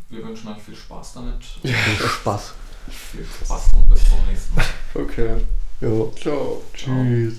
[0.10, 1.44] Wir wünschen euch viel Spaß damit.
[1.64, 2.54] Viel Spaß.
[2.90, 4.66] Viel Spaß und bis zum nächsten Mal.
[4.94, 5.42] Okay.
[5.80, 6.14] Jo.
[6.20, 6.62] Ciao.
[6.74, 7.36] Tschüss.